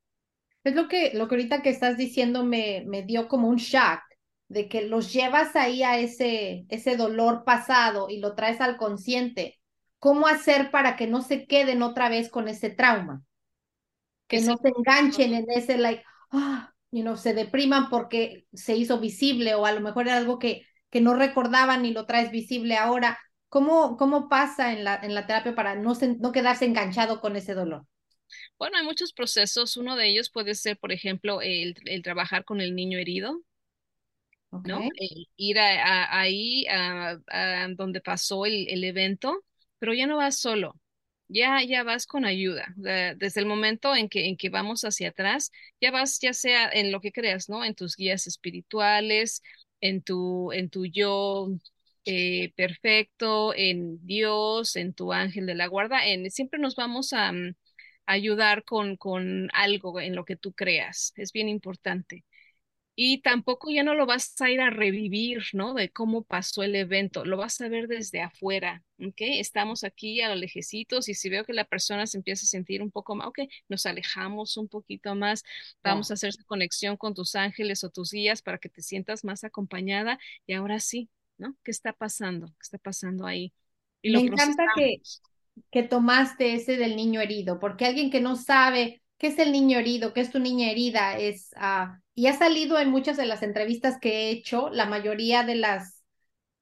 Es 0.64 0.74
lo 0.74 0.88
que, 0.88 1.12
lo 1.14 1.28
que 1.28 1.34
ahorita 1.36 1.62
que 1.62 1.70
estás 1.70 1.96
diciendo 1.96 2.44
me, 2.44 2.84
me 2.86 3.02
dio 3.02 3.28
como 3.28 3.48
un 3.48 3.56
shock, 3.56 4.00
de 4.48 4.68
que 4.68 4.82
los 4.88 5.12
llevas 5.12 5.54
ahí 5.56 5.82
a 5.84 5.98
ese, 5.98 6.66
ese 6.68 6.96
dolor 6.96 7.44
pasado 7.44 8.08
y 8.10 8.18
lo 8.18 8.34
traes 8.34 8.60
al 8.60 8.76
consciente. 8.76 9.60
¿Cómo 10.00 10.26
hacer 10.26 10.70
para 10.72 10.96
que 10.96 11.06
no 11.06 11.22
se 11.22 11.46
queden 11.46 11.82
otra 11.82 12.08
vez 12.08 12.28
con 12.30 12.48
ese 12.48 12.68
trauma? 12.70 13.22
Que 14.28 14.40
no 14.40 14.56
se 14.56 14.68
enganchen 14.68 15.34
en 15.34 15.46
ese, 15.50 15.76
like, 15.78 16.04
ah, 16.32 16.72
you 16.90 17.02
know, 17.02 17.16
se 17.16 17.34
depriman 17.34 17.90
porque 17.90 18.46
se 18.52 18.76
hizo 18.76 19.00
visible 19.00 19.54
o 19.54 19.66
a 19.66 19.72
lo 19.72 19.80
mejor 19.80 20.06
era 20.06 20.16
algo 20.16 20.38
que, 20.38 20.66
que 20.90 21.00
no 21.00 21.14
recordaban 21.14 21.84
y 21.84 21.92
lo 21.92 22.06
traes 22.06 22.30
visible 22.30 22.76
ahora. 22.76 23.18
¿Cómo, 23.48 23.96
cómo 23.96 24.28
pasa 24.28 24.72
en 24.72 24.84
la, 24.84 24.96
en 24.96 25.14
la 25.14 25.26
terapia 25.26 25.54
para 25.54 25.74
no, 25.74 25.94
no 26.20 26.32
quedarse 26.32 26.64
enganchado 26.64 27.20
con 27.20 27.36
ese 27.36 27.54
dolor? 27.54 27.86
Bueno, 28.60 28.76
hay 28.76 28.84
muchos 28.84 29.14
procesos. 29.14 29.78
Uno 29.78 29.96
de 29.96 30.08
ellos 30.08 30.28
puede 30.30 30.54
ser, 30.54 30.78
por 30.78 30.92
ejemplo, 30.92 31.40
el, 31.40 31.74
el 31.86 32.02
trabajar 32.02 32.44
con 32.44 32.60
el 32.60 32.76
niño 32.76 32.98
herido. 32.98 33.42
¿no? 34.50 34.82
El 34.96 35.28
ir 35.36 35.58
a, 35.58 36.20
ahí 36.20 36.66
a, 36.68 37.18
donde 37.70 38.02
pasó 38.02 38.44
el, 38.44 38.68
el, 38.68 38.84
evento, 38.84 39.44
pero 39.78 39.94
ya 39.94 40.06
no 40.06 40.16
vas 40.18 40.38
solo, 40.38 40.74
ya, 41.28 41.62
ya 41.62 41.84
vas 41.84 42.06
con 42.06 42.26
ayuda. 42.26 42.66
Desde 42.76 43.40
el 43.40 43.46
momento 43.46 43.94
en 43.96 44.08
que, 44.10 44.26
en 44.26 44.36
que 44.36 44.50
vamos 44.50 44.82
hacia 44.82 45.10
atrás, 45.10 45.52
ya 45.80 45.90
vas 45.90 46.18
ya 46.20 46.34
sea 46.34 46.68
en 46.68 46.92
lo 46.92 47.00
que 47.00 47.12
creas, 47.12 47.48
¿no? 47.48 47.64
En 47.64 47.74
tus 47.74 47.96
guías 47.96 48.26
espirituales, 48.26 49.42
en 49.80 50.02
tu, 50.02 50.52
en 50.52 50.68
tu 50.68 50.84
yo 50.84 51.48
eh, 52.04 52.52
perfecto, 52.56 53.54
en 53.54 54.04
Dios, 54.06 54.76
en 54.76 54.92
tu 54.92 55.12
ángel 55.12 55.46
de 55.46 55.54
la 55.54 55.66
guarda, 55.68 56.06
en, 56.06 56.30
siempre 56.30 56.60
nos 56.60 56.74
vamos 56.74 57.12
a, 57.14 57.32
ayudar 58.06 58.64
con, 58.64 58.96
con 58.96 59.48
algo 59.52 60.00
en 60.00 60.14
lo 60.16 60.24
que 60.24 60.36
tú 60.36 60.52
creas. 60.52 61.12
Es 61.16 61.32
bien 61.32 61.48
importante. 61.48 62.24
Y 62.96 63.22
tampoco 63.22 63.70
ya 63.70 63.82
no 63.82 63.94
lo 63.94 64.04
vas 64.04 64.38
a 64.42 64.50
ir 64.50 64.60
a 64.60 64.68
revivir, 64.68 65.42
¿no? 65.54 65.72
De 65.72 65.90
cómo 65.90 66.22
pasó 66.22 66.62
el 66.62 66.74
evento, 66.74 67.24
lo 67.24 67.38
vas 67.38 67.58
a 67.62 67.68
ver 67.68 67.88
desde 67.88 68.20
afuera, 68.20 68.82
¿ok? 68.98 69.16
Estamos 69.20 69.84
aquí 69.84 70.20
a 70.20 70.28
los 70.28 70.38
lejecitos 70.38 71.08
y 71.08 71.14
si 71.14 71.30
veo 71.30 71.44
que 71.46 71.54
la 71.54 71.64
persona 71.64 72.06
se 72.06 72.18
empieza 72.18 72.44
a 72.44 72.48
sentir 72.48 72.82
un 72.82 72.90
poco 72.90 73.14
más, 73.16 73.28
ok, 73.28 73.40
nos 73.70 73.86
alejamos 73.86 74.58
un 74.58 74.68
poquito 74.68 75.14
más, 75.14 75.44
vamos 75.82 76.10
a 76.10 76.14
hacer 76.14 76.34
conexión 76.46 76.98
con 76.98 77.14
tus 77.14 77.36
ángeles 77.36 77.84
o 77.84 77.90
tus 77.90 78.10
guías 78.12 78.42
para 78.42 78.58
que 78.58 78.68
te 78.68 78.82
sientas 78.82 79.24
más 79.24 79.44
acompañada 79.44 80.18
y 80.46 80.52
ahora 80.52 80.78
sí, 80.78 81.08
¿no? 81.38 81.56
¿Qué 81.64 81.70
está 81.70 81.94
pasando? 81.94 82.48
¿Qué 82.48 82.62
está 82.62 82.78
pasando 82.78 83.26
ahí? 83.26 83.54
Y 84.02 84.12
Me 84.12 84.20
encanta 84.20 84.64
que, 84.74 85.00
que 85.70 85.82
tomaste 85.82 86.54
ese 86.54 86.76
del 86.76 86.96
niño 86.96 87.20
herido, 87.20 87.58
porque 87.60 87.86
alguien 87.86 88.10
que 88.10 88.20
no 88.20 88.36
sabe 88.36 89.02
qué 89.18 89.28
es 89.28 89.38
el 89.38 89.52
niño 89.52 89.78
herido, 89.78 90.12
qué 90.12 90.20
es 90.20 90.30
tu 90.30 90.38
niña 90.38 90.70
herida, 90.70 91.18
es, 91.18 91.50
uh, 91.56 91.92
y 92.14 92.26
ha 92.26 92.32
salido 92.34 92.78
en 92.78 92.90
muchas 92.90 93.16
de 93.16 93.26
las 93.26 93.42
entrevistas 93.42 93.98
que 94.00 94.10
he 94.10 94.30
hecho, 94.30 94.70
la 94.70 94.86
mayoría 94.86 95.42
de 95.42 95.56
las 95.56 96.02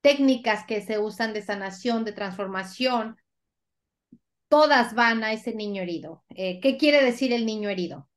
técnicas 0.00 0.64
que 0.66 0.80
se 0.80 0.98
usan 0.98 1.32
de 1.32 1.42
sanación, 1.42 2.04
de 2.04 2.12
transformación, 2.12 3.16
todas 4.48 4.94
van 4.94 5.22
a 5.24 5.32
ese 5.32 5.54
niño 5.54 5.82
herido. 5.82 6.24
Eh, 6.30 6.60
¿Qué 6.60 6.76
quiere 6.76 7.04
decir 7.04 7.32
el 7.32 7.46
niño 7.46 7.68
herido? 7.68 8.08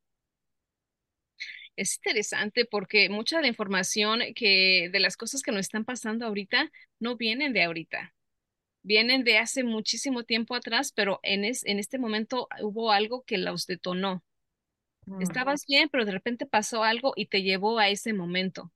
Es 1.75 1.97
interesante 1.97 2.65
porque 2.65 3.09
mucha 3.09 3.37
de 3.37 3.43
la 3.43 3.47
información 3.47 4.19
que 4.35 4.89
de 4.91 4.99
las 4.99 5.17
cosas 5.17 5.41
que 5.41 5.51
nos 5.51 5.61
están 5.61 5.85
pasando 5.85 6.25
ahorita 6.25 6.69
no 6.99 7.15
vienen 7.15 7.53
de 7.53 7.63
ahorita 7.63 8.13
vienen 8.83 9.23
de 9.23 9.37
hace 9.37 9.63
muchísimo 9.63 10.23
tiempo 10.23 10.55
atrás, 10.55 10.91
pero 10.93 11.19
en, 11.23 11.45
es, 11.45 11.65
en 11.65 11.79
este 11.79 11.99
momento 11.99 12.47
hubo 12.61 12.91
algo 12.91 13.23
que 13.23 13.37
los 13.37 13.67
detonó. 13.67 14.23
Mm. 15.05 15.21
Estabas 15.21 15.65
bien, 15.67 15.89
pero 15.91 16.05
de 16.05 16.11
repente 16.11 16.45
pasó 16.45 16.83
algo 16.83 17.13
y 17.15 17.27
te 17.27 17.43
llevó 17.43 17.79
a 17.79 17.89
ese 17.89 18.13
momento. 18.13 18.71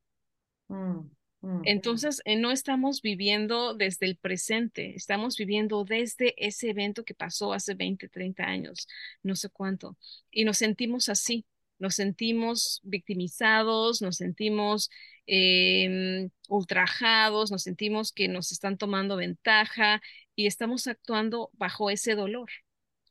Mm, 0.68 1.10
mm, 1.42 1.62
Entonces, 1.66 2.22
eh, 2.26 2.36
no 2.38 2.52
estamos 2.52 3.02
viviendo 3.02 3.76
desde 3.76 4.06
el 4.08 4.18
presente, 4.18 4.96
estamos 4.96 5.38
viviendo 5.38 5.84
desde 5.84 6.34
ese 6.44 6.70
evento 6.70 7.04
que 7.04 7.14
pasó 7.14 7.54
hace 7.54 7.76
20, 7.76 8.10
30 8.10 8.44
años, 8.46 8.88
no 9.24 9.36
sé 9.36 9.50
cuánto, 9.50 9.98
y 10.32 10.46
nos 10.46 10.58
sentimos 10.58 11.10
así, 11.10 11.46
nos 11.78 11.96
sentimos 11.96 12.82
victimizados, 12.84 14.02
nos 14.02 14.18
sentimos 14.18 14.90
eh, 15.27 16.29
ultrajados, 16.50 17.51
nos 17.51 17.63
sentimos 17.63 18.12
que 18.12 18.27
nos 18.27 18.51
están 18.51 18.77
tomando 18.77 19.17
ventaja 19.17 20.01
y 20.36 20.48
estamos 20.48 20.88
actuando 20.88 21.50
bajo 21.53 21.89
ese 21.89 22.15
dolor. 22.15 22.50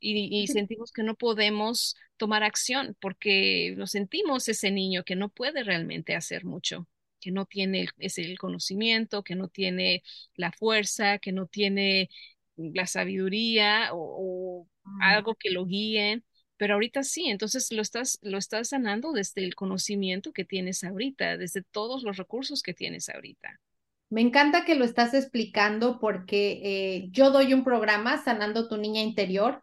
Y, 0.06 0.46
sentimos 0.48 0.92
que 0.92 1.02
no 1.02 1.14
podemos 1.14 1.96
tomar 2.18 2.42
acción 2.42 2.94
porque 3.00 3.72
nos 3.78 3.92
sentimos 3.92 4.48
ese 4.48 4.70
niño 4.70 5.02
que 5.02 5.16
no 5.16 5.30
puede 5.30 5.64
realmente 5.64 6.14
hacer 6.14 6.44
mucho, 6.44 6.86
que 7.20 7.30
no 7.30 7.46
tiene 7.46 7.80
el, 7.80 7.90
el 7.98 8.38
conocimiento, 8.38 9.22
que 9.24 9.34
no 9.34 9.48
tiene 9.48 10.02
la 10.36 10.52
fuerza, 10.52 11.18
que 11.18 11.32
no 11.32 11.46
tiene 11.46 12.10
la 12.56 12.86
sabiduría 12.86 13.94
o, 13.94 14.66
o 14.66 14.68
algo 15.00 15.36
que 15.36 15.50
lo 15.50 15.64
guíe 15.64 16.22
pero 16.56 16.74
ahorita 16.74 17.02
sí, 17.02 17.26
entonces 17.28 17.72
lo 17.72 17.82
estás, 17.82 18.18
lo 18.22 18.38
estás 18.38 18.68
sanando 18.68 19.12
desde 19.12 19.44
el 19.44 19.54
conocimiento 19.54 20.32
que 20.32 20.44
tienes 20.44 20.84
ahorita, 20.84 21.36
desde 21.36 21.62
todos 21.62 22.02
los 22.02 22.16
recursos 22.16 22.62
que 22.62 22.74
tienes 22.74 23.08
ahorita. 23.08 23.60
Me 24.10 24.20
encanta 24.20 24.64
que 24.64 24.76
lo 24.76 24.84
estás 24.84 25.14
explicando 25.14 25.98
porque 25.98 26.60
eh, 26.62 27.08
yo 27.10 27.30
doy 27.30 27.52
un 27.54 27.64
programa 27.64 28.22
sanando 28.22 28.68
tu 28.68 28.76
niña 28.76 29.00
interior 29.02 29.62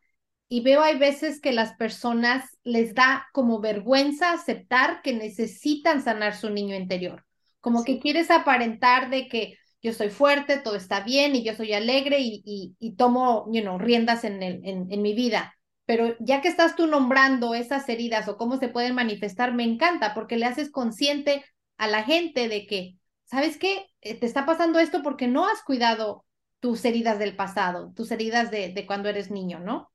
y 0.49 0.61
veo 0.61 0.81
hay 0.81 0.97
veces 0.97 1.39
que 1.39 1.53
las 1.53 1.73
personas 1.75 2.57
les 2.63 2.93
da 2.93 3.27
como 3.31 3.61
vergüenza 3.61 4.33
aceptar 4.33 5.01
que 5.01 5.13
necesitan 5.13 6.03
sanar 6.03 6.35
su 6.35 6.49
niño 6.49 6.75
interior, 6.75 7.25
como 7.61 7.85
que 7.85 7.99
quieres 7.99 8.29
aparentar 8.29 9.09
de 9.09 9.29
que 9.29 9.57
yo 9.81 9.93
soy 9.93 10.09
fuerte, 10.09 10.57
todo 10.57 10.75
está 10.75 10.99
bien 10.99 11.35
y 11.35 11.43
yo 11.43 11.55
soy 11.55 11.71
alegre 11.73 12.17
y, 12.19 12.75
y, 12.77 12.95
tomo, 12.97 13.49
you 13.51 13.61
know, 13.61 13.79
riendas 13.79 14.25
en, 14.25 14.43
el, 14.43 14.59
en, 14.65 14.91
en 14.91 15.01
mi 15.01 15.13
vida 15.13 15.55
pero 15.91 16.15
ya 16.21 16.39
que 16.41 16.47
estás 16.47 16.77
tú 16.77 16.87
nombrando 16.87 17.53
esas 17.53 17.89
heridas 17.89 18.29
o 18.29 18.37
cómo 18.37 18.55
se 18.57 18.69
pueden 18.69 18.95
manifestar, 18.95 19.53
me 19.53 19.65
encanta 19.65 20.13
porque 20.13 20.37
le 20.37 20.45
haces 20.45 20.71
consciente 20.71 21.43
a 21.77 21.87
la 21.87 22.03
gente 22.03 22.47
de 22.47 22.65
que, 22.65 22.95
¿sabes 23.25 23.57
qué? 23.57 23.87
Eh, 23.99 24.15
te 24.17 24.25
está 24.25 24.45
pasando 24.45 24.79
esto 24.79 25.03
porque 25.03 25.27
no 25.27 25.45
has 25.45 25.61
cuidado 25.63 26.25
tus 26.61 26.85
heridas 26.85 27.19
del 27.19 27.35
pasado, 27.35 27.91
tus 27.93 28.09
heridas 28.11 28.51
de, 28.51 28.69
de 28.71 28.85
cuando 28.85 29.09
eres 29.09 29.31
niño, 29.31 29.59
¿no? 29.59 29.91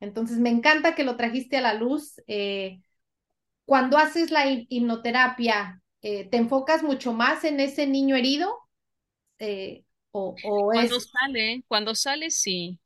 Entonces, 0.00 0.38
me 0.38 0.50
encanta 0.50 0.94
que 0.94 1.04
lo 1.04 1.18
trajiste 1.18 1.58
a 1.58 1.62
la 1.62 1.74
luz. 1.74 2.14
Eh, 2.26 2.80
cuando 3.66 3.98
haces 3.98 4.30
la 4.30 4.46
hipnoterapia, 4.50 5.82
eh, 6.02 6.28
¿te 6.30 6.38
enfocas 6.38 6.82
mucho 6.82 7.12
más 7.12 7.44
en 7.44 7.60
ese 7.60 7.86
niño 7.86 8.16
herido? 8.16 8.54
o, 10.12 10.38
o 10.42 10.70
cuando 10.70 10.98
sale, 11.00 11.64
cuando 11.68 11.94
sale, 11.94 12.30
sí. 12.30 12.78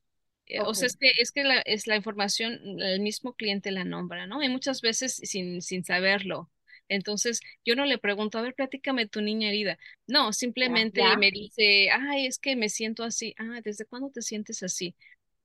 Eh, 0.49 0.61
o 0.61 0.75
sea, 0.75 0.87
es 0.87 0.97
que, 0.97 1.11
es 1.19 1.31
que 1.31 1.45
la, 1.45 1.61
es 1.61 1.87
la 1.87 1.97
información, 1.97 2.81
el 2.81 3.01
mismo 3.01 3.35
cliente 3.35 3.71
la 3.71 3.85
nombra, 3.85 4.27
¿no? 4.27 4.43
Y 4.43 4.49
muchas 4.49 4.81
veces 4.81 5.15
sin, 5.15 5.63
sin 5.63 5.85
saberlo. 5.85 6.51
Entonces, 6.89 7.41
yo 7.65 7.77
no 7.77 7.85
le 7.85 7.99
pregunto, 7.99 8.39
a 8.39 8.43
ver, 8.43 8.55
platícame 8.55 9.07
tu 9.07 9.21
niña 9.21 9.51
herida. 9.51 9.79
No, 10.07 10.33
simplemente 10.33 11.03
me 11.19 11.31
dice, 11.31 11.91
ay, 11.91 12.27
es 12.27 12.39
que 12.39 12.57
me 12.57 12.71
siento 12.71 13.05
así. 13.05 13.35
Ah, 13.39 13.61
¿desde 13.63 13.85
cuándo 13.85 14.11
te 14.11 14.23
sientes 14.23 14.63
así? 14.63 14.95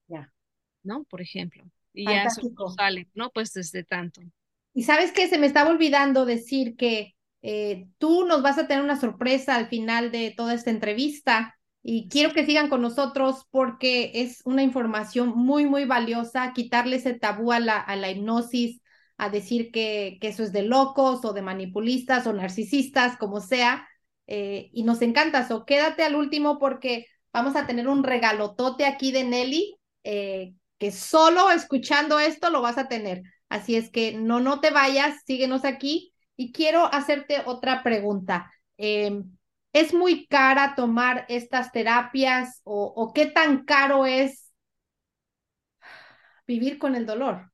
Ya. 0.07 0.31
¿No? 0.83 1.03
Por 1.03 1.21
ejemplo. 1.21 1.69
Y 1.93 2.05
ya 2.05 2.23
eso 2.23 2.41
sale, 2.75 3.07
¿no? 3.13 3.29
Pues 3.31 3.53
desde 3.53 3.83
tanto. 3.83 4.21
Y 4.73 4.83
sabes 4.83 5.11
que 5.11 5.27
se 5.27 5.37
me 5.37 5.47
estaba 5.47 5.69
olvidando 5.69 6.25
decir 6.25 6.75
que 6.75 7.13
eh, 7.41 7.87
tú 7.97 8.25
nos 8.25 8.41
vas 8.41 8.57
a 8.57 8.67
tener 8.67 8.83
una 8.83 8.99
sorpresa 8.99 9.55
al 9.55 9.67
final 9.67 10.11
de 10.11 10.33
toda 10.35 10.53
esta 10.53 10.71
entrevista 10.71 11.59
y 11.83 12.07
quiero 12.07 12.33
que 12.33 12.45
sigan 12.45 12.69
con 12.69 12.81
nosotros 12.81 13.45
porque 13.51 14.11
es 14.15 14.41
una 14.45 14.63
información 14.63 15.33
muy, 15.35 15.65
muy 15.65 15.83
valiosa, 15.85 16.53
quitarle 16.53 16.95
ese 16.95 17.13
tabú 17.13 17.51
a 17.51 17.59
la, 17.59 17.77
a 17.77 17.97
la 17.97 18.09
hipnosis, 18.09 18.81
a 19.17 19.29
decir 19.29 19.69
que, 19.71 20.17
que 20.21 20.29
eso 20.29 20.43
es 20.43 20.53
de 20.53 20.63
locos 20.63 21.25
o 21.25 21.33
de 21.33 21.41
manipulistas 21.41 22.25
o 22.25 22.33
narcisistas, 22.33 23.17
como 23.17 23.41
sea. 23.41 23.87
Eh, 24.27 24.69
y 24.71 24.83
nos 24.83 25.01
encanta 25.01 25.41
eso. 25.41 25.65
Quédate 25.65 26.03
al 26.03 26.15
último 26.15 26.57
porque 26.57 27.07
vamos 27.33 27.55
a 27.57 27.67
tener 27.67 27.89
un 27.89 28.03
regalotote 28.03 28.85
aquí 28.85 29.11
de 29.11 29.25
Nelly, 29.25 29.77
eh, 30.05 30.53
que 30.77 30.91
solo 30.91 31.51
escuchando 31.51 32.19
esto 32.19 32.49
lo 32.49 32.61
vas 32.61 32.77
a 32.77 32.87
tener. 32.87 33.23
Así 33.49 33.75
es 33.75 33.89
que 33.91 34.13
no, 34.13 34.39
no 34.39 34.61
te 34.61 34.71
vayas, 34.71 35.21
síguenos 35.25 35.65
aquí. 35.65 36.13
Y 36.37 36.51
quiero 36.53 36.85
hacerte 36.85 37.41
otra 37.45 37.83
pregunta. 37.83 38.51
Eh, 38.77 39.21
¿Es 39.73 39.93
muy 39.93 40.27
cara 40.27 40.75
tomar 40.75 41.25
estas 41.29 41.71
terapias 41.71 42.61
o, 42.63 43.11
qué 43.13 43.25
tan 43.25 43.65
caro 43.65 44.05
es 44.05 44.51
vivir 46.47 46.77
con 46.79 46.95
el 46.95 47.05
dolor? 47.05 47.51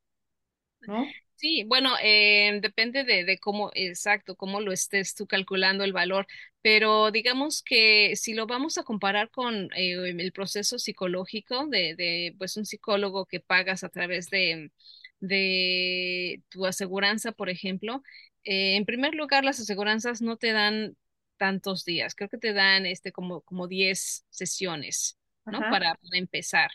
¿No? 0.81 1.05
Sí, 1.35 1.63
bueno, 1.65 1.91
eh, 2.03 2.59
depende 2.61 3.05
de, 3.05 3.39
cómo, 3.39 3.71
exacto, 3.73 4.35
cómo 4.35 4.59
lo 4.59 4.73
estés 4.73 5.15
tú 5.15 5.25
calculando 5.25 5.85
el 5.85 5.93
valor, 5.93 6.27
pero 6.61 7.11
digamos 7.11 7.63
que 7.63 8.17
si 8.17 8.33
lo 8.33 8.45
vamos 8.45 8.77
a 8.77 8.83
comparar 8.83 9.29
con 9.29 9.69
eh, 9.73 9.93
el 10.17 10.31
proceso 10.33 10.77
psicológico 10.79 11.67
de, 11.67 11.95
de, 11.95 12.35
pues, 12.37 12.57
un 12.57 12.65
psicólogo 12.65 13.25
que 13.25 13.39
pagas 13.39 13.85
a 13.85 13.89
través 13.89 14.29
de, 14.29 14.71
de 15.21 16.41
tu 16.49 16.65
aseguranza, 16.65 17.31
por 17.31 17.49
ejemplo, 17.49 18.03
eh, 18.43 18.75
en 18.75 18.85
primer 18.85 19.15
lugar, 19.15 19.45
las 19.45 19.59
aseguranzas 19.61 20.21
no 20.21 20.35
te 20.37 20.51
dan 20.51 20.97
tantos 21.39 21.85
días, 21.85 22.15
creo 22.15 22.29
que 22.29 22.39
te 22.39 22.53
dan 22.53 22.85
este 22.87 23.13
como, 23.13 23.41
como 23.43 23.67
10 23.69 24.27
sesiones, 24.31 25.19
¿no? 25.49 25.65
Para, 25.67 25.95
para 25.95 26.19
empezar. 26.19 26.71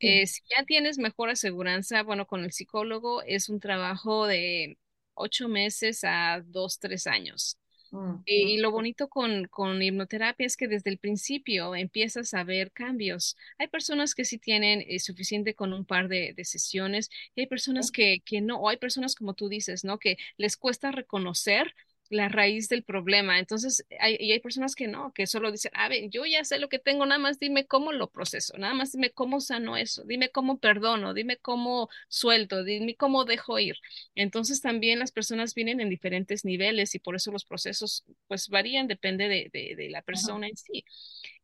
sí. 0.00 0.22
Eh, 0.22 0.26
si 0.28 0.42
ya 0.50 0.64
tienes 0.64 0.98
mejor 0.98 1.30
aseguranza, 1.30 2.02
bueno, 2.04 2.26
con 2.26 2.44
el 2.44 2.52
psicólogo 2.52 3.22
es 3.24 3.48
un 3.50 3.60
trabajo 3.60 4.26
de 4.28 4.78
ocho 5.14 5.48
meses 5.48 6.04
a 6.04 6.42
dos, 6.46 6.78
tres 6.80 7.06
años. 7.08 7.58
Mm, 7.92 8.24
Y, 8.26 8.54
y 8.54 8.58
mm, 8.58 8.58
lo 8.58 8.70
bonito 8.70 9.08
con, 9.08 9.46
con 9.48 9.82
hipnoterapia 9.82 10.46
es 10.46 10.56
que 10.56 10.68
desde 10.68 10.88
el 10.90 10.98
principio 10.98 11.74
empiezas 11.74 12.32
a 12.34 12.42
ver 12.44 12.72
cambios. 12.72 13.36
Hay 13.58 13.68
personas 13.68 14.14
que 14.14 14.24
sí 14.24 14.38
tienen 14.38 14.82
eh, 14.88 14.98
suficiente 15.00 15.54
con 15.54 15.72
un 15.74 15.84
par 15.84 16.08
de, 16.08 16.32
de 16.34 16.44
sesiones 16.46 17.10
y 17.34 17.42
hay 17.42 17.46
personas 17.48 17.90
que, 17.90 18.22
que 18.24 18.40
no, 18.40 18.58
o 18.60 18.68
hay 18.70 18.78
personas 18.78 19.14
como 19.14 19.34
tú 19.34 19.48
dices, 19.50 19.84
¿no? 19.84 19.98
Que 19.98 20.16
les 20.38 20.56
cuesta 20.56 20.90
reconocer 20.92 21.74
la 22.10 22.28
raíz 22.28 22.68
del 22.68 22.82
problema. 22.84 23.38
Entonces, 23.38 23.84
hay, 24.00 24.16
y 24.20 24.32
hay 24.32 24.40
personas 24.40 24.74
que 24.74 24.86
no, 24.88 25.12
que 25.12 25.26
solo 25.26 25.50
dicen, 25.50 25.72
a 25.74 25.88
ver, 25.88 26.10
yo 26.10 26.24
ya 26.26 26.44
sé 26.44 26.58
lo 26.58 26.68
que 26.68 26.78
tengo, 26.78 27.06
nada 27.06 27.18
más 27.18 27.38
dime 27.38 27.66
cómo 27.66 27.92
lo 27.92 28.10
proceso, 28.10 28.56
nada 28.58 28.74
más 28.74 28.92
dime 28.92 29.10
cómo 29.10 29.40
sano 29.40 29.76
eso, 29.76 30.04
dime 30.04 30.30
cómo 30.30 30.58
perdono, 30.58 31.14
dime 31.14 31.36
cómo 31.38 31.88
suelto, 32.08 32.62
dime 32.64 32.94
cómo 32.96 33.24
dejo 33.24 33.58
ir. 33.58 33.76
Entonces 34.14 34.60
también 34.60 34.98
las 34.98 35.12
personas 35.12 35.54
vienen 35.54 35.80
en 35.80 35.88
diferentes 35.90 36.44
niveles 36.44 36.94
y 36.94 36.98
por 36.98 37.16
eso 37.16 37.32
los 37.32 37.44
procesos 37.44 38.04
pues 38.28 38.48
varían, 38.48 38.86
depende 38.88 39.28
de, 39.28 39.50
de, 39.52 39.74
de 39.76 39.90
la 39.90 40.02
Ajá, 40.12 40.34
persona 40.34 40.48
en 40.48 40.56
sí. 40.56 40.84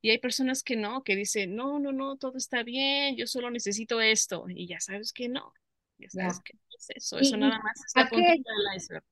Y 0.03 0.11
hay 0.11 0.19
personas 0.19 0.63
que 0.63 0.77
no, 0.77 1.03
que 1.05 1.17
dicen, 1.17 1.55
no, 1.57 1.79
no, 1.79 1.93
no, 1.93 2.17
todo 2.17 2.37
está 2.39 2.63
bien, 2.63 3.17
yo 3.17 3.27
solo 3.27 3.51
necesito 3.51 4.01
esto. 4.01 4.47
Y 4.49 4.67
ya 4.67 4.81
sabes 4.81 5.13
que 5.13 5.29
no, 5.29 5.53
ya 5.99 6.09
sabes 6.11 6.41
ya. 6.41 6.45
que 6.45 6.55
no 6.55 6.61
es 6.79 6.91
eso, 6.97 7.19
eso 7.19 7.37
¿Y, 7.37 7.39
nada 7.39 7.59
más 7.63 7.85
es 7.85 7.97
la 7.97 8.05
a 8.05 8.11
qué, 8.11 8.43
puntita 8.43 8.51
del 8.53 8.77
iceberg. 8.77 9.05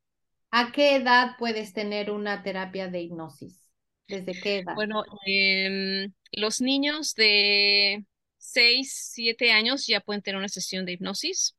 A 0.51 0.73
qué 0.73 0.97
edad 0.97 1.37
puedes 1.39 1.73
tener 1.73 2.11
una 2.11 2.43
terapia 2.43 2.89
de 2.89 3.03
hipnosis? 3.03 3.65
¿Desde 4.09 4.33
qué 4.41 4.59
edad? 4.59 4.75
Bueno, 4.75 5.05
em, 5.27 6.13
los 6.33 6.61
niños 6.61 7.15
de 7.15 8.05
6, 8.39 9.11
7 9.13 9.53
años 9.53 9.87
ya 9.87 10.01
pueden 10.01 10.23
tener 10.23 10.39
una 10.39 10.49
sesión 10.49 10.87
de 10.87 10.93
hipnosis 10.93 11.55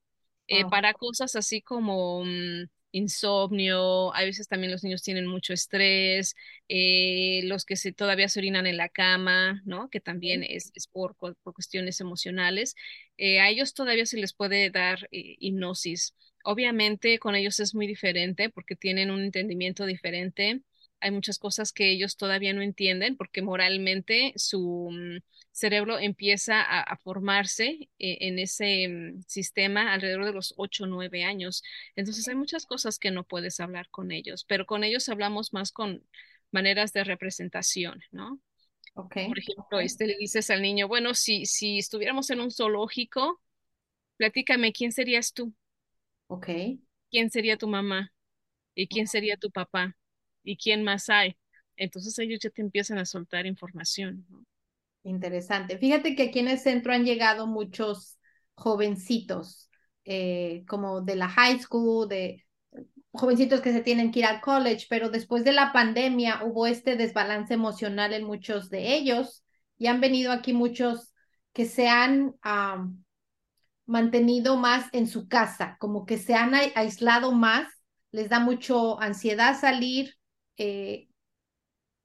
eh, 0.47 0.63
Wow. 0.63 0.71
para 0.71 0.93
cosas 0.93 1.36
así 1.36 1.62
como 1.62 2.23
mm, 2.25 2.63
insomnio, 2.91 4.13
a 4.15 4.23
veces 4.23 4.47
también 4.47 4.71
los 4.71 4.84
niños 4.84 5.04
tienen 5.04 5.28
mucho 5.28 5.54
estrés, 5.54 6.36
eh, 6.67 7.41
los 7.43 7.65
que 7.65 7.75
se, 7.75 7.93
todavía 7.93 8.28
se 8.30 8.39
orinan 8.39 8.65
en 8.65 8.78
la 8.78 8.89
cama, 8.89 9.62
¿no? 9.65 9.89
Que 9.89 9.99
también 9.99 10.43
es, 10.43 10.71
es 10.73 10.88
por, 10.88 11.15
cuestiones 11.43 12.02
emocionales. 12.02 12.75
Eh, 13.17 13.39
a 13.39 13.49
ellos 13.49 13.75
todavía 13.75 14.08
se 14.08 14.17
les 14.17 14.34
puede 14.34 14.71
dar 14.71 15.08
hipnosis. 15.12 16.15
Obviamente 16.43 17.19
con 17.19 17.36
ellos 17.36 17.60
es 17.60 17.75
muy 17.75 17.88
diferente 17.88 18.49
porque 18.49 18.75
tienen 18.75 19.12
un 19.12 19.21
entendimiento 19.21 19.86
diferente 19.86 20.62
hay 21.02 21.12
muchas 21.12 21.39
cosas 21.39 21.71
que 21.71 21.91
ellos 21.91 22.17
todavía 22.17 22.54
no 22.54 22.62
entienden 22.62 23.15
porque 23.15 23.41
moralmente 23.41 24.34
su 24.36 24.89
mm, 24.91 25.19
cerebro 25.52 25.99
empieza 25.99 26.62
a, 26.62 26.82
a 26.82 26.97
formarse 26.97 27.89
eh, 27.99 28.17
en 28.21 28.39
ese 28.39 28.88
mm, 28.88 29.21
sistema 29.28 29.93
alrededor 29.93 30.25
de 30.25 30.34
los 30.34 30.54
8 30.58 30.84
o 30.86 30.88
9 30.88 31.23
años. 31.23 31.63
Entonces 31.95 32.28
hay 32.28 32.36
muchas 32.36 32.65
cosas 32.65 32.99
que 32.99 33.12
no 33.12 33.23
puedes 33.23 33.60
hablar 33.60 33.89
con 33.89 34.12
ellos, 34.12 34.45
pero 34.45 34.65
con 34.65 34.84
ellos 34.84 35.10
hablamos 35.10 35.54
más 35.54 35.71
con 35.71 36.04
maneras 36.52 36.93
de 36.93 37.04
representación, 37.04 38.02
¿no? 38.12 38.39
Ok, 38.95 39.15
Por 39.28 39.39
ejemplo, 39.39 39.80
este 39.80 40.08
le 40.08 40.17
dices 40.17 40.49
al 40.49 40.62
niño, 40.62 40.88
bueno, 40.88 41.13
si, 41.13 41.45
si 41.45 41.78
estuviéramos 41.80 42.30
en 42.30 42.41
un 42.41 42.52
zoológico, 42.52 43.41
platícame, 44.17 44.73
¿quién 44.73 44.91
serías 44.91 45.34
tú? 45.34 45.54
Ok. 46.30 46.48
¿Quién 47.12 47.30
sería 47.30 47.58
tu 47.58 47.68
mamá? 47.68 48.13
¿Y 48.74 48.88
quién 48.88 49.08
sería 49.08 49.36
tu 49.36 49.52
papá? 49.52 49.98
¿Y 50.44 50.58
quién 50.58 50.84
más 50.84 51.10
hay? 51.10 51.36
Entonces 51.76 52.18
ellos 52.20 52.39
ya 52.42 52.50
te 52.50 52.62
empiezan 52.62 52.98
a 52.98 53.06
soltar 53.06 53.46
información, 53.46 54.26
¿no? 54.30 54.46
Interesante. 55.04 55.78
Fíjate 55.78 56.15
que 56.15 56.24
aquí 56.24 56.39
en 56.39 56.50
el 56.50 56.60
centro 56.60 56.94
han 56.94 57.06
llegado 57.06 57.48
muchos 57.48 58.18
jovencitos, 58.54 59.70
eh, 60.06 60.63
como 60.68 61.02
de 61.02 61.15
la 61.15 61.30
high 61.30 61.60
school, 61.60 62.08
de 62.08 62.46
jovencitos 63.12 63.62
que 63.62 63.72
se 63.72 63.82
tienen 63.82 64.12
que 64.12 64.20
ir 64.20 64.26
al 64.26 64.42
college, 64.42 64.88
pero 64.89 65.10
después 65.10 65.44
de 65.44 65.54
la 65.54 65.72
pandemia 65.72 66.44
hubo 66.44 66.68
este 66.68 66.96
desbalance 66.96 67.54
emocional 67.54 68.13
en 68.13 68.26
muchos 68.26 68.70
de 68.70 68.96
ellos 68.96 69.44
y 69.78 69.88
han 69.88 70.02
venido 70.02 70.32
aquí 70.32 70.54
muchos 70.54 71.13
que 71.54 71.65
se 71.65 71.88
han 71.88 72.36
um, 72.46 73.04
mantenido 73.89 74.58
más 74.58 74.88
en 74.93 75.08
su 75.08 75.28
casa, 75.30 75.78
como 75.80 76.06
que 76.06 76.17
se 76.17 76.36
han 76.36 76.54
aislado 76.56 77.32
más, 77.34 77.67
les 78.12 78.30
da 78.30 78.39
mucho 78.39 78.99
ansiedad 79.02 79.60
salir. 79.60 80.15
Eh, 80.58 81.10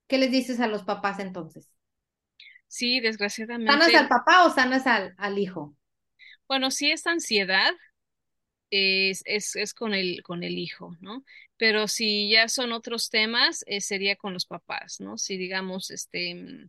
¿qué 0.08 0.16
les 0.18 0.30
dices 0.30 0.60
a 0.60 0.66
los 0.66 0.82
papás 0.84 1.18
entonces? 1.18 1.70
Sí, 2.68 3.00
¿Sanas 3.66 3.92
al 3.94 4.08
desgraciadamente, 4.08 4.08
papá 4.08 4.44
o 4.46 4.50
sanas 4.50 4.86
al, 4.86 5.14
al 5.18 5.38
hijo? 5.38 5.76
bueno, 6.48 6.70
sí 6.70 6.90
es 6.90 7.06
ansiedad, 7.06 7.72
es, 8.70 9.22
es, 9.26 9.56
es 9.56 9.74
con 9.74 9.94
el, 9.94 10.22
con 10.22 10.42
el 10.44 10.58
hijo, 10.58 10.96
¿no? 11.00 11.24
Pero 11.56 11.88
si 11.88 12.30
ya 12.30 12.48
son 12.48 12.72
otros 12.72 13.10
temas, 13.10 13.64
eh, 13.66 13.80
sería 13.80 14.16
con 14.16 14.32
los 14.34 14.46
papás, 14.46 15.00
¿no? 15.00 15.18
Si 15.18 15.36
digamos, 15.36 15.90
este, 15.90 16.34
mm, 16.34 16.68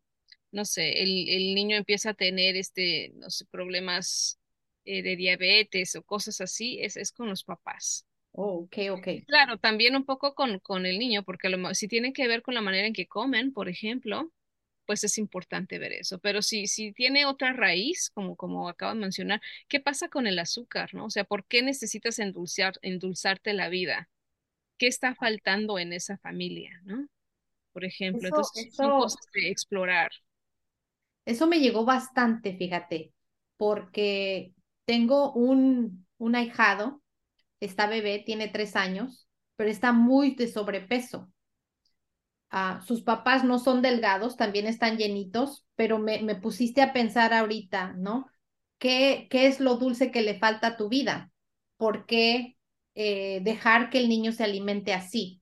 no 0.52 0.66
sé, 0.66 1.04
el, 1.04 1.30
el 1.30 1.56
niño 1.56 1.78
empieza 1.78 2.12
a 2.12 2.14
tener, 2.16 2.56
este, 2.58 3.12
no 3.16 3.30
sé, 3.30 3.46
problemas 3.48 4.40
eh, 4.86 5.04
de 5.04 5.16
diabetes 5.16 5.96
o 5.96 6.04
cosas 6.04 6.42
así, 6.42 6.80
es, 6.82 6.98
es 6.98 7.12
con 7.12 7.30
los 7.30 7.44
papás. 7.44 8.06
Oh, 8.34 8.60
ok, 8.66 8.78
ok. 8.92 9.08
Claro, 9.28 9.58
también 9.58 9.96
un 9.96 10.06
poco 10.06 10.36
con, 10.36 10.60
con 10.60 10.86
el 10.86 11.00
niño, 11.00 11.24
porque 11.24 11.48
a 11.48 11.50
lo 11.50 11.74
si 11.74 11.88
tiene 11.88 12.14
que 12.14 12.28
ver 12.28 12.44
con 12.44 12.54
la 12.54 12.62
manera 12.62 12.86
en 12.88 12.94
que 12.94 13.08
comen, 13.08 13.52
por 13.54 13.70
ejemplo, 13.70 14.32
pues 14.86 15.04
es 15.04 15.18
importante 15.18 15.80
ver 15.80 15.94
eso. 15.94 16.20
Pero 16.20 16.42
si, 16.44 16.68
si 16.68 16.94
tiene 16.94 17.26
otra 17.26 17.54
raíz, 17.54 18.12
como, 18.14 18.36
como 18.36 18.70
acabo 18.70 18.94
de 18.94 19.00
mencionar, 19.02 19.42
¿qué 19.68 19.80
pasa 19.80 20.10
con 20.10 20.28
el 20.28 20.40
azúcar, 20.40 20.94
no? 20.94 21.06
O 21.06 21.10
sea, 21.12 21.24
¿por 21.26 21.46
qué 21.46 21.64
necesitas 21.64 22.20
endulzar, 22.20 22.76
endulzarte 22.84 23.54
la 23.54 23.70
vida? 23.70 24.10
¿Qué 24.80 24.88
está 24.88 25.16
faltando 25.16 25.80
en 25.80 25.94
esa 25.94 26.18
familia, 26.20 26.82
no? 26.86 27.08
Por 27.74 27.86
ejemplo, 27.86 28.28
Eso, 28.28 28.30
entonces 28.30 28.74
son 28.76 28.94
cosas 28.94 29.28
de 29.34 29.50
explorar. 29.52 30.12
eso 31.26 31.48
me 31.48 31.60
llegó 31.60 31.86
bastante, 31.86 32.56
fíjate, 32.58 33.14
porque 33.58 34.54
tengo 34.86 35.34
un, 35.34 36.08
un 36.18 36.36
ahijado, 36.36 37.02
está 37.62 37.88
bebé, 37.88 38.24
tiene 38.26 38.48
tres 38.50 38.76
años, 38.76 39.28
pero 39.58 39.70
está 39.72 39.94
muy 39.94 40.36
de 40.36 40.48
sobrepeso. 40.48 41.32
Ah, 42.50 42.82
sus 42.88 43.02
papás 43.02 43.44
no 43.44 43.60
son 43.60 43.82
delgados, 43.82 44.38
también 44.38 44.66
están 44.68 44.98
llenitos, 44.98 45.66
pero 45.76 46.00
me, 46.00 46.22
me 46.22 46.36
pusiste 46.36 46.82
a 46.82 46.94
pensar 46.94 47.34
ahorita, 47.34 47.94
¿no? 47.98 48.28
¿Qué, 48.78 49.28
qué 49.30 49.48
es 49.48 49.60
lo 49.60 49.76
dulce 49.78 50.12
que 50.12 50.22
le 50.22 50.40
falta 50.40 50.68
a 50.68 50.78
tu 50.78 50.88
vida? 50.90 51.32
¿Por 51.78 52.06
qué 52.06 52.58
eh, 52.96 53.42
dejar 53.44 53.90
que 53.90 53.98
el 54.00 54.08
niño 54.10 54.32
se 54.32 54.44
alimente 54.46 54.94
así? 54.94 55.42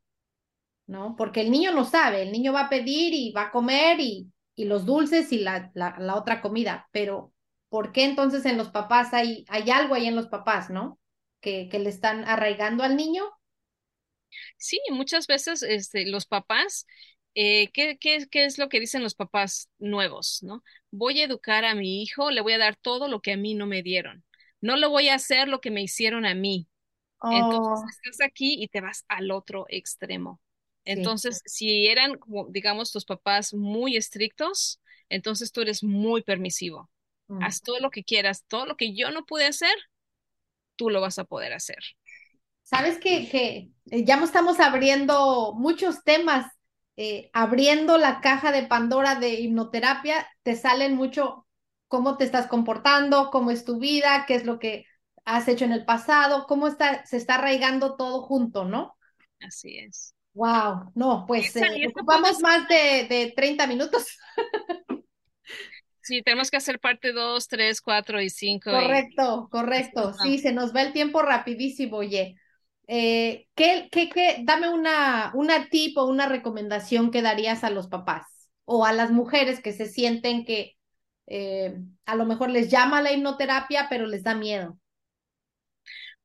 ¿no? 0.88 1.16
Porque 1.18 1.42
el 1.42 1.52
niño 1.52 1.74
no 1.74 1.86
sabe, 1.86 2.24
el 2.24 2.32
niño 2.32 2.54
va 2.54 2.62
a 2.64 2.70
pedir 2.70 3.14
y 3.14 3.32
va 3.32 3.44
a 3.44 3.52
comer 3.52 4.00
y, 4.00 4.32
y 4.56 4.66
los 4.66 4.86
dulces 4.86 5.32
y 5.34 5.40
la, 5.40 5.72
la, 5.76 5.96
la 6.00 6.16
otra 6.16 6.42
comida, 6.42 6.90
pero 6.92 7.33
¿por 7.74 7.92
qué 7.94 8.06
entonces 8.06 8.46
en 8.46 8.58
los 8.58 8.70
papás 8.72 9.14
hay, 9.14 9.46
hay 9.50 9.72
algo 9.72 9.96
ahí 9.96 10.08
en 10.08 10.16
los 10.16 10.28
papás, 10.30 10.70
¿no? 10.70 11.00
Que, 11.42 11.70
que 11.70 11.80
le 11.80 11.90
están 11.90 12.26
arraigando 12.26 12.84
al 12.84 12.96
niño. 12.98 13.24
Sí, 14.58 14.80
muchas 14.92 15.28
veces 15.28 15.64
este, 15.64 16.06
los 16.08 16.26
papás, 16.26 16.86
eh, 17.36 17.72
¿qué, 17.74 17.98
qué, 18.00 18.28
qué 18.30 18.46
es 18.46 18.58
lo 18.58 18.70
que 18.70 18.80
dicen 18.80 19.04
los 19.04 19.16
papás 19.16 19.70
nuevos, 19.80 20.42
¿no? 20.44 20.64
Voy 20.92 21.22
a 21.22 21.26
educar 21.26 21.66
a 21.66 21.76
mi 21.76 22.02
hijo, 22.04 22.32
le 22.32 22.42
voy 22.42 22.54
a 22.54 22.58
dar 22.58 22.76
todo 22.76 23.08
lo 23.08 23.22
que 23.22 23.34
a 23.34 23.38
mí 23.38 23.54
no 23.56 23.66
me 23.68 23.84
dieron. 23.84 24.24
No 24.62 24.78
lo 24.78 24.90
voy 24.90 25.10
a 25.10 25.16
hacer 25.16 25.48
lo 25.48 25.62
que 25.62 25.72
me 25.72 25.82
hicieron 25.82 26.26
a 26.26 26.36
mí. 26.36 26.68
Entonces 27.30 27.84
Oh, 27.84 27.90
estás 27.90 28.22
aquí 28.26 28.64
y 28.64 28.70
te 28.70 28.82
vas 28.82 29.06
al 29.10 29.32
otro 29.32 29.66
extremo. 29.70 30.42
sí. 30.94 31.18
Entonces, 31.26 31.42
si 31.46 31.88
eran, 31.88 32.20
digamos, 32.52 32.92
tus 32.94 33.06
papás 33.06 33.54
muy 33.56 33.98
estrictos, 33.98 34.82
entonces 35.10 35.52
tú 35.54 35.62
eres 35.62 35.84
muy 35.84 36.24
permisivo. 36.24 36.92
Mm. 37.34 37.44
Haz 37.44 37.62
todo 37.62 37.80
lo 37.80 37.90
que 37.90 38.04
quieras, 38.04 38.46
todo 38.48 38.66
lo 38.66 38.78
que 38.78 38.96
yo 38.96 39.12
no 39.12 39.26
pude 39.26 39.46
hacer, 39.46 39.76
tú 40.76 40.90
lo 40.90 41.02
vas 41.02 41.20
a 41.20 41.26
poder 41.26 41.54
hacer. 41.54 41.80
Sabes 42.64 42.98
que, 42.98 43.30
que 43.30 43.70
eh, 43.92 44.06
ya 44.06 44.16
estamos 44.24 44.60
abriendo 44.60 45.54
muchos 45.54 46.04
temas, 46.04 46.52
eh, 46.96 47.30
abriendo 47.34 47.98
la 47.98 48.22
caja 48.22 48.52
de 48.52 48.64
Pandora 48.64 49.16
de 49.16 49.34
hipnoterapia, 49.34 50.28
te 50.44 50.56
salen 50.56 50.96
mucho 50.96 51.48
cómo 51.88 52.18
te 52.18 52.24
estás 52.24 52.48
comportando, 52.48 53.30
cómo 53.32 53.52
es 53.52 53.66
tu 53.66 53.80
vida, 53.80 54.26
qué 54.28 54.36
es 54.36 54.46
lo 54.46 54.60
que 54.60 54.86
has 55.26 55.48
hecho 55.48 55.66
en 55.66 55.74
el 55.74 55.86
pasado, 55.86 56.46
cómo 56.48 56.68
está, 56.68 57.06
se 57.06 57.18
está 57.18 57.36
arraigando 57.36 57.96
todo 57.96 58.22
junto, 58.22 58.66
¿no? 58.66 58.96
Así 59.42 59.78
es. 59.78 60.14
Wow, 60.34 60.92
no, 60.96 61.26
pues 61.28 61.56
eh, 61.56 61.88
ocupamos 61.90 62.40
más 62.42 62.68
de, 62.68 63.06
de 63.08 63.34
30 63.36 63.68
minutos. 63.68 64.18
sí, 66.04 66.22
tenemos 66.22 66.52
que 66.52 66.58
hacer 66.58 66.80
parte 66.80 67.12
2, 67.12 67.48
3, 67.48 67.82
4 67.82 68.22
y 68.22 68.30
5 68.30 68.70
y 68.70 68.74
Correcto, 68.74 69.48
correcto. 69.52 70.14
Sí, 70.22 70.38
se 70.38 70.54
nos 70.54 70.76
va 70.76 70.82
el 70.82 70.94
tiempo 70.94 71.22
rapidísimo, 71.22 71.98
oye. 71.98 72.36
Eh, 72.88 73.48
¿qué, 73.56 73.88
qué, 73.92 74.10
qué? 74.10 74.42
Dame 74.44 74.70
una, 74.70 75.32
una 75.34 75.70
tip 75.70 75.98
o 75.98 76.06
una 76.06 76.28
recomendación 76.28 77.12
que 77.12 77.22
darías 77.22 77.64
a 77.64 77.70
los 77.70 77.88
papás 77.88 78.50
o 78.66 78.86
a 78.86 78.94
las 78.94 79.12
mujeres 79.12 79.62
que 79.62 79.74
se 79.74 79.86
sienten 79.86 80.46
que 80.46 80.76
eh, 81.28 81.76
a 82.06 82.16
lo 82.16 82.26
mejor 82.26 82.50
les 82.50 82.70
llama 82.70 83.02
la 83.02 83.12
hipnoterapia, 83.12 83.88
pero 83.90 84.06
les 84.06 84.24
da 84.24 84.36
miedo. 84.36 84.78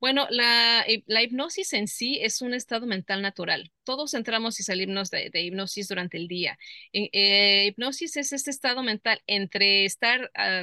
Bueno, 0.00 0.26
la, 0.30 0.84
hip- 0.87 1.04
la 1.08 1.22
hipnosis 1.22 1.72
en 1.72 1.88
sí 1.88 2.18
es 2.22 2.40
un 2.40 2.54
estado 2.54 2.87
mental 2.87 3.20
natural. 3.22 3.72
Todos 3.84 4.14
entramos 4.14 4.61
y 4.61 4.62
salimos 4.62 5.11
de, 5.11 5.30
de 5.30 5.42
hipnosis 5.42 5.88
durante 5.88 6.16
el 6.18 6.28
día. 6.28 6.56
Eh, 6.92 7.11
eh, 7.12 7.66
hipnosis 7.68 8.16
es 8.16 8.32
este 8.32 8.50
estado 8.50 8.82
mental 8.84 9.20
entre 9.26 9.84
estar 9.84 10.30
ah, 10.34 10.62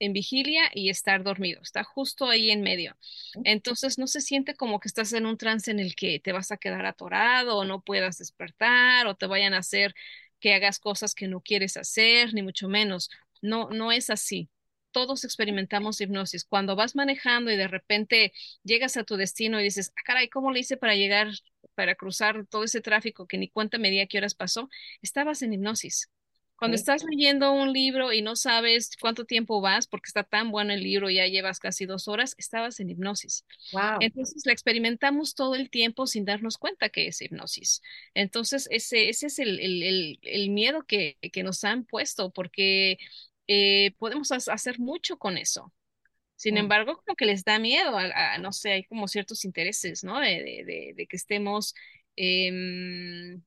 en 0.00 0.12
vigilia 0.14 0.62
y 0.74 0.90
estar 0.90 1.24
dormido. 1.24 1.62
Está 1.62 1.84
justo 1.84 2.28
ahí 2.28 2.50
en 2.50 2.62
medio. 2.62 2.96
Entonces 3.44 3.98
no 3.98 4.06
se 4.08 4.20
siente 4.22 4.54
como 4.56 4.80
que 4.80 4.88
estás 4.88 5.12
en 5.14 5.26
un 5.26 5.38
trance 5.38 5.70
en 5.70 5.80
el 5.80 5.94
que 5.96 6.20
te 6.20 6.32
vas 6.32 6.52
a 6.52 6.58
quedar 6.58 6.86
atorado 6.86 7.58
o 7.58 7.64
no 7.64 7.82
puedas 7.82 8.18
despertar 8.18 9.06
o 9.08 9.16
te 9.16 9.26
vayan 9.26 9.54
a 9.54 9.58
hacer 9.58 9.94
que 10.40 10.54
hagas 10.54 10.78
cosas 10.80 11.14
que 11.14 11.28
no 11.28 11.40
quieres 11.42 11.76
hacer, 11.76 12.34
ni 12.34 12.42
mucho 12.42 12.68
menos. 12.68 13.10
No, 13.42 13.70
no 13.70 13.92
es 13.92 14.10
así. 14.10 14.50
Todos 14.92 15.24
experimentamos 15.24 16.00
hipnosis. 16.00 16.44
Cuando 16.44 16.76
vas 16.76 16.96
manejando 16.96 17.50
y 17.50 17.56
de 17.56 17.68
repente 17.68 18.32
llegas 18.64 18.96
a 18.96 19.04
tu 19.04 19.16
destino 19.16 19.60
y 19.60 19.64
dices, 19.64 19.92
ah, 19.96 20.02
caray, 20.04 20.28
¿cómo 20.28 20.50
le 20.52 20.60
hice 20.60 20.76
para 20.76 20.94
llegar, 20.94 21.28
para 21.74 21.94
cruzar 21.94 22.46
todo 22.46 22.64
ese 22.64 22.80
tráfico 22.80 23.26
que 23.26 23.38
ni 23.38 23.48
cuenta 23.48 23.78
me 23.78 23.90
di 23.90 24.00
a 24.00 24.06
qué 24.06 24.18
horas 24.18 24.34
pasó? 24.34 24.68
Estabas 25.02 25.42
en 25.42 25.52
hipnosis. 25.52 26.10
Cuando 26.60 26.74
estás 26.74 27.02
leyendo 27.08 27.52
un 27.52 27.72
libro 27.72 28.12
y 28.12 28.20
no 28.20 28.36
sabes 28.36 28.90
cuánto 29.00 29.24
tiempo 29.24 29.62
vas, 29.62 29.86
porque 29.86 30.08
está 30.08 30.24
tan 30.24 30.50
bueno 30.50 30.74
el 30.74 30.82
libro, 30.82 31.08
ya 31.08 31.26
llevas 31.26 31.58
casi 31.58 31.86
dos 31.86 32.06
horas, 32.06 32.34
estabas 32.36 32.80
en 32.80 32.90
hipnosis. 32.90 33.46
Wow. 33.72 33.96
Entonces 34.00 34.42
la 34.44 34.52
experimentamos 34.52 35.34
todo 35.34 35.54
el 35.54 35.70
tiempo 35.70 36.06
sin 36.06 36.26
darnos 36.26 36.58
cuenta 36.58 36.90
que 36.90 37.06
es 37.06 37.22
hipnosis. 37.22 37.80
Entonces 38.12 38.68
ese, 38.70 39.08
ese 39.08 39.28
es 39.28 39.38
el, 39.38 39.58
el, 39.58 39.82
el, 39.82 40.18
el 40.20 40.50
miedo 40.50 40.84
que, 40.86 41.16
que 41.32 41.42
nos 41.42 41.64
han 41.64 41.84
puesto, 41.86 42.30
porque 42.30 42.98
eh, 43.50 43.92
podemos 43.98 44.32
ha- 44.32 44.54
hacer 44.54 44.78
mucho 44.80 45.18
con 45.18 45.38
eso. 45.38 45.74
Sin 46.36 46.56
Mm, 46.56 46.58
embargo, 46.58 46.96
como 47.04 47.16
que 47.16 47.26
les 47.26 47.44
da 47.44 47.58
miedo 47.58 47.98
a, 47.98 48.34
a- 48.34 48.38
no 48.38 48.52
sé, 48.52 48.72
hay 48.72 48.84
como 48.84 49.08
ciertos 49.08 49.44
intereses, 49.44 50.04
¿no? 50.04 50.20
De, 50.20 50.28
de, 50.44 50.64
de, 50.66 50.94
de 50.96 51.06
que 51.08 51.16
estemos... 51.16 51.74
em, 52.16 53.42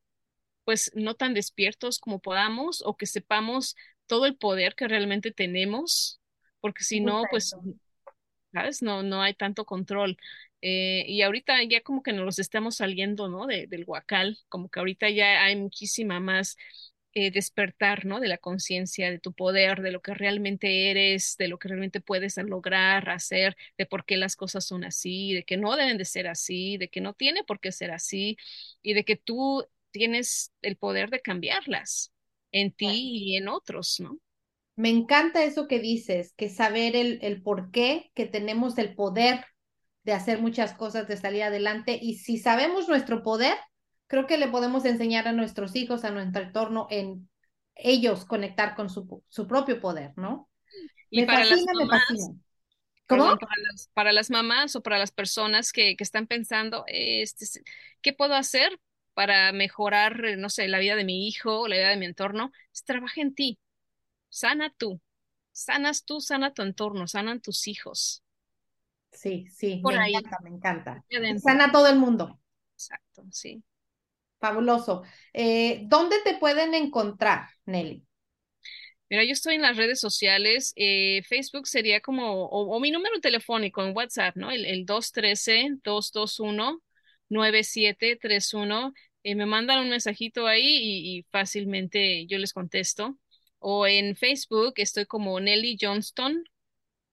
pues 0.65 0.91
no 0.95 1.15
tan 1.15 1.33
despiertos 1.33 1.99
como 1.99 2.19
podamos 2.21 2.81
o 2.85 2.95
que 2.97 3.05
sepamos 3.07 3.75
todo 4.07 4.25
el 4.27 4.37
poder 4.37 4.75
que 4.75 4.87
realmente 4.87 5.31
tenemos, 5.31 6.21
porque 6.61 6.83
si 6.83 7.01
no, 7.01 7.27
pues. 7.29 7.57
¿sabes? 8.51 8.81
No, 8.81 9.03
no 9.03 9.21
hay 9.21 9.33
tanto 9.33 9.65
control. 9.65 10.17
Eh, 10.61 11.05
y 11.07 11.21
ahorita 11.23 11.61
ya 11.63 11.81
como 11.81 12.03
que 12.03 12.13
nos 12.13 12.25
los 12.25 12.39
estamos 12.39 12.77
saliendo, 12.77 13.27
¿no? 13.29 13.47
De, 13.47 13.67
del 13.67 13.83
huacal, 13.87 14.37
como 14.49 14.69
que 14.69 14.79
ahorita 14.79 15.09
ya 15.09 15.43
hay 15.43 15.55
muchísima 15.57 16.19
más 16.19 16.57
eh, 17.13 17.31
despertar, 17.31 18.05
¿no? 18.05 18.19
De 18.19 18.27
la 18.27 18.37
conciencia, 18.37 19.11
de 19.11 19.19
tu 19.19 19.33
poder, 19.33 19.81
de 19.81 19.91
lo 19.91 20.01
que 20.01 20.13
realmente 20.13 20.89
eres, 20.91 21.35
de 21.37 21.47
lo 21.47 21.59
que 21.59 21.67
realmente 21.69 22.01
puedes 22.01 22.37
lograr, 22.37 23.09
hacer, 23.09 23.55
de 23.77 23.85
por 23.85 24.05
qué 24.05 24.17
las 24.17 24.35
cosas 24.35 24.65
son 24.65 24.83
así, 24.83 25.33
de 25.33 25.43
que 25.43 25.57
no 25.57 25.75
deben 25.75 25.97
de 25.97 26.05
ser 26.05 26.27
así, 26.27 26.77
de 26.77 26.89
que 26.89 27.01
no 27.01 27.13
tiene 27.13 27.43
por 27.43 27.59
qué 27.59 27.71
ser 27.71 27.91
así, 27.91 28.37
y 28.81 28.93
de 28.93 29.05
que 29.05 29.15
tú 29.15 29.65
tienes 29.91 30.51
el 30.61 30.75
poder 30.77 31.09
de 31.09 31.21
cambiarlas 31.21 32.11
en 32.51 32.71
ti 32.71 32.87
y 33.25 33.37
en 33.37 33.47
otros, 33.47 33.99
¿no? 33.99 34.19
Me 34.75 34.89
encanta 34.89 35.43
eso 35.43 35.67
que 35.67 35.79
dices, 35.79 36.33
que 36.35 36.49
saber 36.49 36.95
el, 36.95 37.19
el 37.21 37.43
por 37.43 37.69
qué, 37.71 38.11
que 38.15 38.25
tenemos 38.25 38.77
el 38.79 38.95
poder 38.95 39.45
de 40.03 40.13
hacer 40.13 40.39
muchas 40.41 40.73
cosas, 40.73 41.07
de 41.07 41.17
salir 41.17 41.43
adelante. 41.43 41.97
Y 42.01 42.15
si 42.15 42.37
sabemos 42.37 42.87
nuestro 42.87 43.23
poder, 43.23 43.55
creo 44.13 44.27
que 44.27 44.37
le 44.37 44.47
podemos 44.47 44.85
enseñar 44.85 45.27
a 45.27 45.31
nuestros 45.33 45.75
hijos, 45.75 46.03
a 46.03 46.11
nuestro 46.11 46.43
entorno, 46.43 46.85
en 46.91 47.27
ellos 47.75 48.25
conectar 48.25 48.75
con 48.75 48.87
su, 48.91 49.23
su 49.27 49.47
propio 49.47 49.81
poder, 49.81 50.13
¿no? 50.17 50.49
Y 51.09 51.21
Me 51.21 51.25
para 51.25 51.45
las 51.45 51.65
fascina, 51.65 51.73
me 51.75 51.87
fascina. 51.89 52.35
¿Cómo? 53.07 53.25
perdón, 53.25 53.37
para 53.39 53.51
las, 53.71 53.89
para 53.93 54.11
las 54.13 54.29
mamás 54.31 54.75
o 54.75 54.81
para 54.81 54.97
las 54.97 55.11
personas 55.11 55.71
que, 55.71 55.95
que 55.95 56.03
están 56.03 56.27
pensando, 56.27 56.83
este, 56.87 57.45
¿qué 58.01 58.13
puedo 58.13 58.33
hacer 58.35 58.79
para 59.13 59.51
mejorar, 59.51 60.37
no 60.37 60.49
sé, 60.49 60.67
la 60.67 60.79
vida 60.79 60.95
de 60.95 61.03
mi 61.05 61.27
hijo 61.27 61.61
o 61.61 61.67
la 61.67 61.75
vida 61.77 61.89
de 61.89 61.97
mi 61.97 62.05
entorno? 62.05 62.51
Es 62.73 62.83
trabaja 62.85 63.21
en 63.21 63.35
ti, 63.35 63.59
sana 64.29 64.73
tú, 64.77 65.01
sanas 65.53 66.05
tú, 66.05 66.21
sana 66.21 66.53
tu 66.53 66.63
entorno, 66.63 67.07
sanan 67.07 67.41
tus 67.41 67.67
hijos. 67.67 68.23
Sí, 69.11 69.47
sí, 69.49 69.81
me 69.85 69.93
Por 69.93 69.97
ahí, 69.97 70.23
encanta, 70.23 70.39
me 70.43 70.49
encanta. 70.49 71.05
sana 71.43 71.71
todo 71.71 71.87
el 71.87 71.97
mundo. 71.99 72.39
Exacto, 72.75 73.23
sí. 73.31 73.63
Fabuloso. 74.43 75.03
Eh, 75.31 75.83
¿dónde 75.85 76.17
te 76.25 76.35
pueden 76.35 76.73
encontrar, 76.73 77.47
Nelly? 77.65 78.03
Mira, 79.09 79.23
yo 79.23 79.31
estoy 79.31 79.55
en 79.55 79.61
las 79.61 79.77
redes 79.77 80.01
sociales. 80.01 80.73
eh, 80.75 81.23
Facebook 81.29 81.65
sería 81.65 82.01
como, 82.01 82.47
o, 82.47 82.77
mi 82.81 82.91
número 82.91 83.21
telefónico 83.21 83.81
en 83.85 83.95
WhatsApp, 83.95 84.35
¿no? 84.35 84.51
El, 84.51 84.65
el 84.65 84.85
dos 84.85 85.13
uno 85.15 85.21
tres, 85.21 85.45
dos 85.81 86.11
dos 86.11 86.41
uno, 86.41 86.81
nueve 87.29 87.63
siete 87.63 88.17
tres 88.21 88.53
uno. 88.53 88.91
Eh, 89.23 89.35
me 89.35 89.45
mandan 89.45 89.79
un 89.79 89.89
mensajito 89.89 90.45
ahí 90.45 90.61
y, 90.65 91.19
y 91.19 91.23
fácilmente 91.31 92.25
yo 92.27 92.37
les 92.37 92.51
contesto. 92.51 93.17
O 93.59 93.87
en 93.87 94.13
Facebook 94.17 94.73
estoy 94.75 95.05
como 95.05 95.39
Nelly 95.39 95.77
Johnston, 95.79 96.43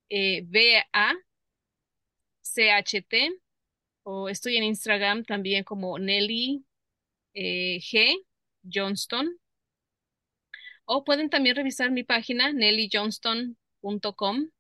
eh, 0.09 0.43
B-A-C-H-T. 0.47 1.23
O 4.03 4.29
estoy 4.29 4.57
en 4.57 4.65
Instagram 4.65 5.23
también 5.25 5.63
como 5.63 5.97
Nelly 5.97 6.65
eh, 7.35 7.79
G. 7.81 8.17
Johnston. 8.63 9.39
O 10.85 11.05
pueden 11.05 11.31
también 11.31 11.57
revisar 11.57 11.91
mi 11.91 12.03
página, 12.03 12.53
nellyjohnston.com 12.53 14.51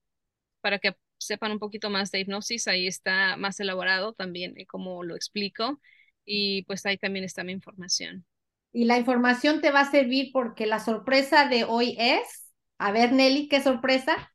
para 0.60 0.78
que 0.78 0.94
sepan 1.18 1.52
un 1.52 1.58
poquito 1.58 1.90
más 1.90 2.10
de 2.10 2.20
hipnosis. 2.20 2.68
Ahí 2.68 2.86
está 2.86 3.36
más 3.36 3.60
elaborado 3.60 4.12
también 4.12 4.56
eh, 4.56 4.66
como 4.66 5.02
lo 5.02 5.16
explico. 5.16 5.80
Y 6.24 6.62
pues 6.64 6.86
ahí 6.86 6.98
también 6.98 7.24
está 7.24 7.44
mi 7.44 7.52
información. 7.52 8.24
Y 8.72 8.84
la 8.84 8.98
información 8.98 9.60
te 9.60 9.72
va 9.72 9.80
a 9.80 9.90
servir 9.90 10.30
porque 10.32 10.66
la 10.66 10.78
sorpresa 10.78 11.48
de 11.48 11.64
hoy 11.64 11.96
es, 11.98 12.52
a 12.78 12.92
ver, 12.92 13.12
Nelly, 13.12 13.48
¿qué 13.48 13.60
sorpresa? 13.60 14.32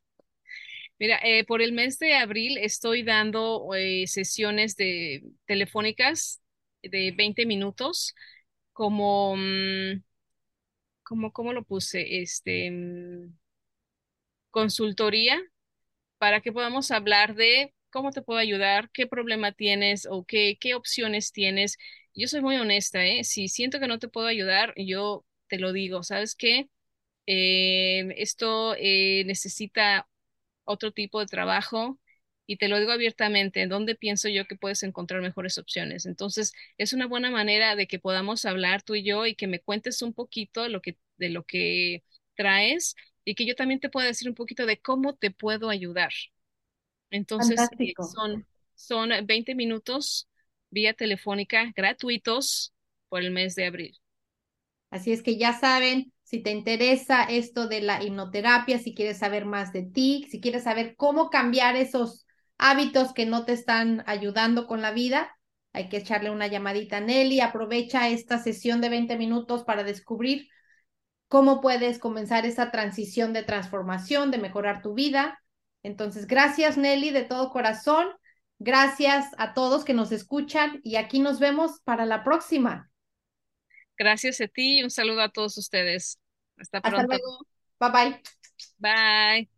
Mira, 0.98 1.18
eh, 1.22 1.44
por 1.44 1.62
el 1.62 1.72
mes 1.72 1.98
de 1.98 2.14
abril 2.14 2.58
estoy 2.58 3.02
dando 3.02 3.74
eh, 3.74 4.06
sesiones 4.06 4.76
de 4.76 5.24
telefónicas 5.46 6.42
de 6.88 7.12
20 7.16 7.46
minutos 7.46 8.14
como, 8.72 9.36
mm, 9.36 10.02
como, 11.02 11.32
¿cómo 11.32 11.52
lo 11.52 11.64
puse? 11.64 12.20
Este, 12.22 12.70
mm, 12.70 13.32
consultoría 14.50 15.38
para 16.18 16.40
que 16.40 16.52
podamos 16.52 16.92
hablar 16.92 17.34
de 17.36 17.74
cómo 17.90 18.12
te 18.12 18.22
puedo 18.22 18.40
ayudar, 18.40 18.90
qué 18.92 19.06
problema 19.06 19.52
tienes 19.52 20.06
o 20.10 20.24
qué, 20.24 20.58
qué 20.60 20.74
opciones 20.74 21.32
tienes. 21.32 21.78
Yo 22.14 22.28
soy 22.28 22.42
muy 22.42 22.56
honesta, 22.56 23.04
¿eh? 23.06 23.24
Si 23.24 23.48
siento 23.48 23.80
que 23.80 23.88
no 23.88 23.98
te 23.98 24.08
puedo 24.08 24.26
ayudar, 24.28 24.74
yo 24.76 25.24
te 25.48 25.58
lo 25.58 25.72
digo, 25.72 26.02
¿sabes 26.04 26.36
qué? 26.36 26.68
Eh, 27.26 28.08
esto 28.18 28.74
eh, 28.78 29.24
necesita 29.26 30.08
otro 30.64 30.92
tipo 30.92 31.20
de 31.20 31.26
trabajo 31.26 31.98
y 32.46 32.56
te 32.58 32.68
lo 32.68 32.78
digo 32.78 32.92
abiertamente, 32.92 33.66
¿dónde 33.66 33.94
pienso 33.96 34.28
yo 34.28 34.46
que 34.46 34.56
puedes 34.56 34.82
encontrar 34.82 35.20
mejores 35.22 35.58
opciones? 35.58 36.06
Entonces, 36.06 36.52
es 36.78 36.92
una 36.92 37.06
buena 37.06 37.30
manera 37.30 37.76
de 37.76 37.86
que 37.88 37.98
podamos 37.98 38.44
hablar 38.44 38.82
tú 38.82 38.94
y 38.94 39.02
yo 39.04 39.26
y 39.26 39.34
que 39.34 39.46
me 39.48 39.60
cuentes 39.60 40.02
un 40.02 40.12
poquito 40.14 40.62
de 40.62 40.68
lo 40.70 40.80
que, 40.82 40.98
de 41.18 41.30
lo 41.30 41.44
que 41.44 42.04
traes 42.36 42.94
y 43.24 43.34
que 43.34 43.46
yo 43.46 43.54
también 43.56 43.80
te 43.80 43.88
pueda 43.90 44.06
decir 44.06 44.28
un 44.28 44.34
poquito 44.34 44.66
de 44.66 44.78
cómo 44.80 45.14
te 45.16 45.30
puedo 45.32 45.68
ayudar. 45.70 46.10
Entonces, 47.10 47.72
eh, 47.78 47.94
Fantástico. 47.94 48.02
son, 48.02 48.46
son 48.74 49.10
20 49.26 49.54
minutos 49.54 50.28
vía 50.70 50.94
telefónica 50.94 51.72
gratuitos 51.76 52.74
por 53.08 53.22
el 53.22 53.30
mes 53.32 53.54
de 53.54 53.66
abril. 53.66 53.98
Así 54.90 55.12
es 55.12 55.22
que 55.22 55.36
ya 55.38 55.52
saben, 55.58 56.12
si 56.24 56.40
te 56.42 56.50
interesa 56.50 57.24
esto 57.24 57.68
de 57.68 57.80
la 57.82 58.02
hipnoterapia, 58.02 58.78
si 58.78 58.94
quieres 58.94 59.18
saber 59.18 59.44
más 59.44 59.72
de 59.72 59.82
ti, 59.82 60.26
si 60.30 60.40
quieres 60.40 60.64
saber 60.64 60.96
cómo 60.96 61.30
cambiar 61.30 61.76
esos 61.76 62.25
hábitos 62.58 63.12
que 63.12 63.26
no 63.26 63.44
te 63.44 63.52
están 63.52 64.02
ayudando 64.06 64.66
con 64.66 64.82
la 64.82 64.92
vida, 64.92 65.36
hay 65.72 65.88
que 65.88 65.98
echarle 65.98 66.30
una 66.30 66.46
llamadita 66.46 66.98
a 66.98 67.00
Nelly. 67.00 67.40
Aprovecha 67.40 68.08
esta 68.08 68.38
sesión 68.38 68.80
de 68.80 68.88
20 68.88 69.16
minutos 69.18 69.62
para 69.64 69.84
descubrir 69.84 70.48
cómo 71.28 71.60
puedes 71.60 71.98
comenzar 71.98 72.46
esa 72.46 72.70
transición 72.70 73.32
de 73.32 73.42
transformación, 73.42 74.30
de 74.30 74.38
mejorar 74.38 74.80
tu 74.80 74.94
vida. 74.94 75.38
Entonces, 75.82 76.26
gracias 76.26 76.78
Nelly 76.78 77.10
de 77.10 77.24
todo 77.24 77.50
corazón. 77.50 78.06
Gracias 78.58 79.26
a 79.36 79.52
todos 79.52 79.84
que 79.84 79.92
nos 79.92 80.12
escuchan 80.12 80.80
y 80.82 80.96
aquí 80.96 81.18
nos 81.18 81.38
vemos 81.40 81.80
para 81.84 82.06
la 82.06 82.24
próxima. 82.24 82.90
Gracias 83.98 84.40
a 84.40 84.48
ti 84.48 84.78
y 84.78 84.82
un 84.82 84.90
saludo 84.90 85.20
a 85.22 85.28
todos 85.28 85.58
ustedes. 85.58 86.18
Hasta 86.56 86.78
Hasta 86.78 86.90
pronto. 86.90 87.06
luego. 87.08 87.38
Bye 87.78 87.90
bye. 87.90 88.22
Bye. 88.78 89.55